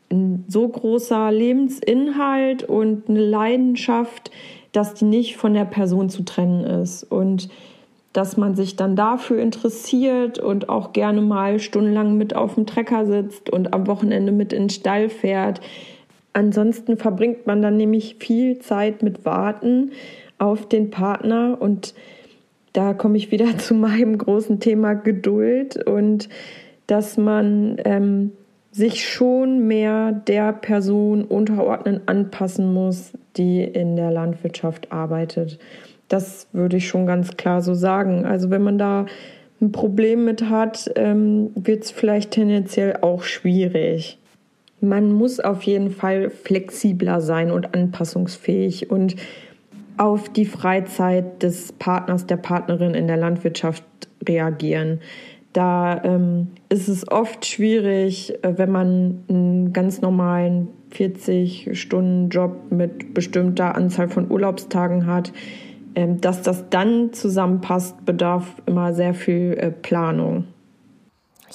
ein 0.09 0.45
so 0.47 0.67
großer 0.67 1.31
Lebensinhalt 1.31 2.63
und 2.63 3.09
eine 3.09 3.23
Leidenschaft, 3.23 4.31
dass 4.71 4.93
die 4.93 5.05
nicht 5.05 5.37
von 5.37 5.53
der 5.53 5.65
Person 5.65 6.09
zu 6.09 6.23
trennen 6.23 6.63
ist. 6.63 7.03
Und 7.03 7.49
dass 8.17 8.35
man 8.35 8.55
sich 8.55 8.75
dann 8.75 8.95
dafür 8.95 9.39
interessiert 9.39 10.39
und 10.39 10.69
auch 10.69 10.91
gerne 10.91 11.21
mal 11.21 11.59
stundenlang 11.59 12.17
mit 12.17 12.35
auf 12.35 12.55
dem 12.55 12.65
Trecker 12.65 13.05
sitzt 13.05 13.51
und 13.51 13.75
am 13.75 13.85
Wochenende 13.85 14.31
mit 14.31 14.53
in 14.53 14.63
den 14.63 14.69
Stall 14.71 15.09
fährt. 15.09 15.61
Ansonsten 16.37 16.97
verbringt 16.97 17.47
man 17.47 17.63
dann 17.63 17.77
nämlich 17.77 18.17
viel 18.19 18.59
Zeit 18.59 19.01
mit 19.01 19.25
Warten 19.25 19.93
auf 20.37 20.69
den 20.69 20.91
Partner 20.91 21.57
und 21.59 21.95
da 22.73 22.93
komme 22.93 23.17
ich 23.17 23.31
wieder 23.31 23.57
zu 23.57 23.73
meinem 23.73 24.19
großen 24.19 24.59
Thema 24.59 24.93
Geduld 24.93 25.83
und 25.87 26.29
dass 26.85 27.17
man 27.17 27.77
ähm, 27.85 28.33
sich 28.71 29.09
schon 29.09 29.65
mehr 29.67 30.11
der 30.11 30.53
Person 30.53 31.23
unterordnen, 31.23 32.01
anpassen 32.05 32.71
muss, 32.71 33.13
die 33.35 33.63
in 33.63 33.95
der 33.95 34.11
Landwirtschaft 34.11 34.91
arbeitet. 34.91 35.57
Das 36.07 36.49
würde 36.53 36.77
ich 36.77 36.87
schon 36.87 37.07
ganz 37.07 37.35
klar 37.35 37.63
so 37.63 37.73
sagen. 37.73 38.27
Also 38.27 38.51
wenn 38.51 38.61
man 38.61 38.77
da 38.77 39.07
ein 39.59 39.71
Problem 39.71 40.23
mit 40.23 40.51
hat, 40.51 40.91
ähm, 40.97 41.49
wird 41.55 41.85
es 41.85 41.89
vielleicht 41.89 42.29
tendenziell 42.29 42.97
auch 43.01 43.23
schwierig 43.23 44.19
man 44.81 45.11
muss 45.11 45.39
auf 45.39 45.63
jeden 45.63 45.91
Fall 45.91 46.29
flexibler 46.29 47.21
sein 47.21 47.51
und 47.51 47.73
anpassungsfähig 47.73 48.91
und 48.91 49.15
auf 49.97 50.29
die 50.29 50.45
Freizeit 50.45 51.41
des 51.41 51.71
Partners, 51.73 52.27
der 52.27 52.37
Partnerin 52.37 52.93
in 52.93 53.07
der 53.07 53.17
Landwirtschaft 53.17 53.83
reagieren. 54.27 54.99
Da 55.53 56.03
ähm, 56.03 56.49
ist 56.69 56.87
es 56.87 57.09
oft 57.11 57.45
schwierig, 57.45 58.43
äh, 58.43 58.57
wenn 58.57 58.71
man 58.71 59.23
einen 59.27 59.73
ganz 59.73 60.01
normalen 60.01 60.67
40-Stunden-Job 60.91 62.71
mit 62.71 63.15
bestimmter 63.15 63.75
Anzahl 63.75 64.09
von 64.09 64.29
Urlaubstagen 64.29 65.07
hat. 65.07 65.33
Ähm, 65.95 66.21
dass 66.21 66.43
das 66.43 66.69
dann 66.69 67.11
zusammenpasst, 67.11 68.05
bedarf 68.05 68.61
immer 68.67 68.93
sehr 68.93 69.15
viel 69.15 69.57
äh, 69.57 69.71
Planung. 69.71 70.45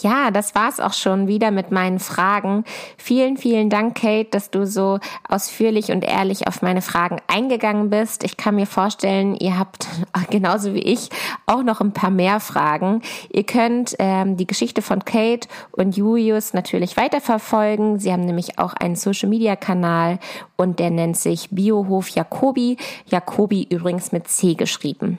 Ja, 0.00 0.31
das 0.31 0.55
war's 0.55 0.81
auch 0.81 0.94
schon 0.94 1.26
wieder 1.26 1.50
mit 1.50 1.70
meinen 1.70 1.98
Fragen. 1.98 2.64
Vielen, 2.96 3.37
vielen 3.37 3.68
Dank, 3.68 4.00
Kate, 4.00 4.31
dass 4.31 4.50
du 4.50 4.66
so 4.66 4.98
ausführlich 5.28 5.92
und 5.92 6.02
ehrlich 6.02 6.46
auf 6.46 6.62
meine 6.62 6.81
Fragen 6.81 7.18
eingegangen 7.26 7.90
bist. 7.90 8.24
Ich 8.24 8.38
kann 8.38 8.55
mir 8.55 8.66
vorstellen, 8.66 9.37
ihr 9.37 9.59
habt 9.59 9.87
genauso 10.31 10.74
wie 10.74 10.81
ich 10.83 11.11
auch 11.46 11.62
noch 11.62 11.81
ein 11.81 11.92
paar 11.92 12.11
mehr 12.11 12.40
Fragen. 12.40 13.02
Ihr 13.31 13.44
könnt 13.44 13.94
ähm, 13.98 14.37
die 14.37 14.47
Geschichte 14.47 14.80
von 14.80 15.05
Kate 15.05 15.47
und 15.72 15.97
Julius 15.97 16.55
natürlich 16.55 16.97
weiterverfolgen. 16.97 17.99
Sie 17.99 18.12
haben 18.12 18.24
nämlich 18.24 18.59
auch 18.59 18.72
einen 18.72 18.97
Social-Media-Kanal 18.97 20.18
und 20.57 20.78
der 20.78 20.90
nennt 20.90 21.18
sich 21.18 21.51
Biohof 21.51 22.09
Jacobi. 22.09 22.78
Jacobi 23.07 23.66
übrigens 23.68 24.11
mit 24.11 24.28
C 24.28 24.55
geschrieben. 24.55 25.18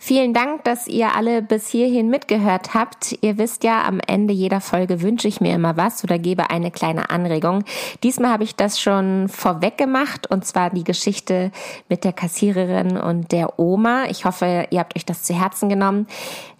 Vielen 0.00 0.32
Dank, 0.32 0.62
dass 0.62 0.86
ihr 0.86 1.16
alle 1.16 1.42
bis 1.42 1.68
hierhin 1.68 2.08
mitgehört 2.08 2.72
habt. 2.72 3.18
Ihr 3.20 3.36
wisst 3.36 3.64
ja, 3.64 3.82
am 3.84 3.98
Ende 4.06 4.32
jeder 4.32 4.60
Folge 4.60 5.02
wünsche 5.02 5.26
ich 5.26 5.40
mir 5.40 5.52
immer 5.52 5.76
was 5.76 6.04
oder 6.04 6.20
gebe 6.20 6.50
eine 6.50 6.70
kleine 6.70 7.10
Anregung. 7.10 7.64
Diesmal 8.04 8.30
habe 8.30 8.44
ich 8.44 8.54
das 8.54 8.80
schon 8.80 9.28
vorweg 9.28 9.76
gemacht 9.76 10.30
und 10.30 10.46
zwar 10.46 10.70
die 10.70 10.84
Geschichte 10.84 11.50
mit 11.88 12.04
der 12.04 12.12
Kassiererin 12.12 12.96
und 12.96 13.32
der 13.32 13.58
Oma. 13.58 14.04
Ich 14.08 14.24
hoffe, 14.24 14.68
ihr 14.70 14.78
habt 14.78 14.96
euch 14.96 15.04
das 15.04 15.24
zu 15.24 15.34
Herzen 15.34 15.68
genommen. 15.68 16.06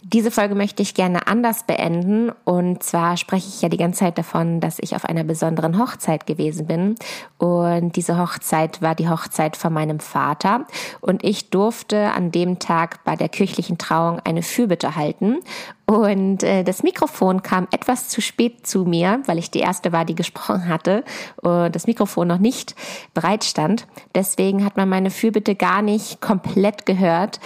Diese 0.02 0.30
Folge 0.30 0.54
möchte 0.54 0.82
ich 0.82 0.94
gerne 0.94 1.26
anders 1.26 1.64
beenden. 1.64 2.30
Und 2.44 2.82
zwar 2.82 3.16
spreche 3.16 3.48
ich 3.48 3.62
ja 3.62 3.68
die 3.68 3.76
ganze 3.76 4.00
Zeit 4.00 4.16
davon, 4.16 4.60
dass 4.60 4.78
ich 4.80 4.94
auf 4.94 5.04
einer 5.04 5.24
besonderen 5.24 5.78
Hochzeit 5.78 6.26
gewesen 6.26 6.66
bin. 6.66 6.94
Und 7.36 7.96
diese 7.96 8.16
Hochzeit 8.16 8.80
war 8.80 8.94
die 8.94 9.08
Hochzeit 9.08 9.56
von 9.56 9.72
meinem 9.72 9.98
Vater. 9.98 10.66
Und 11.00 11.24
ich 11.24 11.50
durfte 11.50 12.12
an 12.12 12.30
dem 12.30 12.60
Tag 12.60 13.02
bei 13.04 13.16
der 13.16 13.28
kirchlichen 13.28 13.76
Trauung 13.76 14.20
eine 14.20 14.42
Fürbitte 14.42 14.94
halten. 14.94 15.38
Und 15.84 16.42
äh, 16.42 16.64
das 16.64 16.82
Mikrofon 16.82 17.42
kam 17.42 17.66
etwas 17.72 18.08
zu 18.08 18.20
spät 18.20 18.66
zu 18.66 18.84
mir, 18.84 19.22
weil 19.26 19.38
ich 19.38 19.50
die 19.50 19.60
erste 19.60 19.90
war, 19.90 20.04
die 20.04 20.14
gesprochen 20.14 20.68
hatte 20.68 21.02
und 21.36 21.74
das 21.74 21.86
Mikrofon 21.86 22.28
noch 22.28 22.38
nicht 22.38 22.76
bereit 23.14 23.42
stand. 23.42 23.86
Deswegen 24.14 24.64
hat 24.66 24.76
man 24.76 24.88
meine 24.88 25.10
Fürbitte 25.10 25.54
gar 25.54 25.80
nicht 25.80 26.20
komplett 26.20 26.84
gehört 26.84 27.40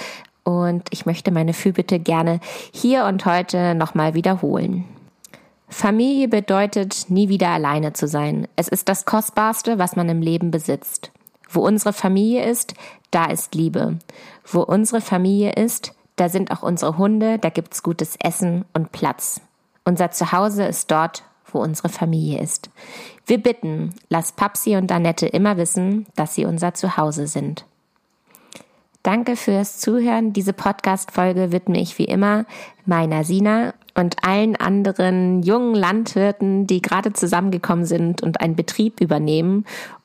und 0.45 0.89
ich 0.91 1.07
möchte 1.07 1.31
meine 1.31 1.53
Fürbitte 1.53 1.99
gerne 1.99 2.41
hier 2.73 3.05
und 3.05 3.25
heute 3.25 3.75
nochmal 3.75 4.15
wiederholen. 4.15 4.85
Familie 5.69 6.29
bedeutet, 6.29 7.07
nie 7.09 7.29
wieder 7.29 7.49
alleine 7.49 7.93
zu 7.93 8.07
sein. 8.07 8.47
Es 8.57 8.69
ist 8.69 8.89
das 8.89 9.07
Kostbarste, 9.07 9.79
was 9.79 9.97
man 9.97 10.09
im 10.09 10.21
Leben 10.21 10.51
besitzt. 10.51 11.11
Wo 11.49 11.67
unsere 11.67 11.93
Familie 11.93 12.45
ist, 12.45 12.75
da 13.11 13.27
ist 13.27 13.55
Liebe. 13.55 13.99
Wo 14.45 14.61
unsere 14.61 15.01
Familie 15.01 15.53
ist, 15.53 15.95
da 16.17 16.29
sind 16.29 16.51
auch 16.51 16.63
unsere 16.63 16.99
Hunde, 16.99 17.39
da 17.39 17.49
gibt's 17.49 17.83
gutes 17.83 18.17
Essen 18.23 18.65
und 18.75 18.93
Platz. 18.93 19.41
Unser 19.85 20.11
Zuhause 20.11 20.65
ist 20.65 20.91
dort, 20.91 21.25
wo 21.47 21.61
unsere 21.61 21.89
Familie 21.89 22.41
ist. 22.41 22.71
Wir 23.27 23.43
bitten, 23.43 23.95
lass 24.09 24.33
Papsi 24.33 24.77
und 24.77 24.93
Annette 24.93 25.27
immer 25.27 25.57
wissen, 25.57 26.07
dass 26.17 26.35
sie 26.35 26.45
unser 26.45 26.75
Zuhause 26.75 27.27
sind. 27.27 27.65
Danke 29.03 29.35
fürs 29.35 29.79
Zuhören. 29.79 30.33
Diese 30.33 30.53
Podcast-Folge 30.53 31.51
widme 31.51 31.81
ich 31.81 31.99
wie 31.99 32.05
immer 32.05 32.45
meiner 32.87 33.25
Sina 33.25 33.75
und 33.95 34.17
allen 34.23 34.55
anderen 34.57 35.43
jungen 35.43 35.75
Landwirten, 35.75 36.67
die 36.67 36.81
gerade 36.81 37.13
zusammengekommen 37.13 37.85
sind 37.85 38.23
und 38.23 38.41
einen 38.41 38.55
Betrieb 38.55 39.01
übernehmen 39.01 39.65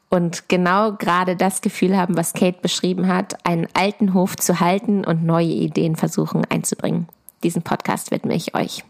und 0.10 0.50
genau 0.50 0.94
gerade 0.94 1.36
das 1.36 1.62
Gefühl 1.62 1.96
haben, 1.98 2.18
was 2.18 2.34
Kate 2.34 2.60
beschrieben 2.62 3.08
hat, 3.08 3.46
einen 3.46 3.68
alten 3.74 4.14
Hof 4.14 4.36
zu 4.36 4.60
halten 4.60 5.06
und 5.06 5.24
neue 5.24 5.46
Ideen 5.46 5.96
versuchen 5.96 6.44
einzubringen. 6.50 7.08
Diesen 7.44 7.62
Podcast 7.62 8.12
widme 8.12 8.34
ich 8.34 8.56
euch. 8.56 8.84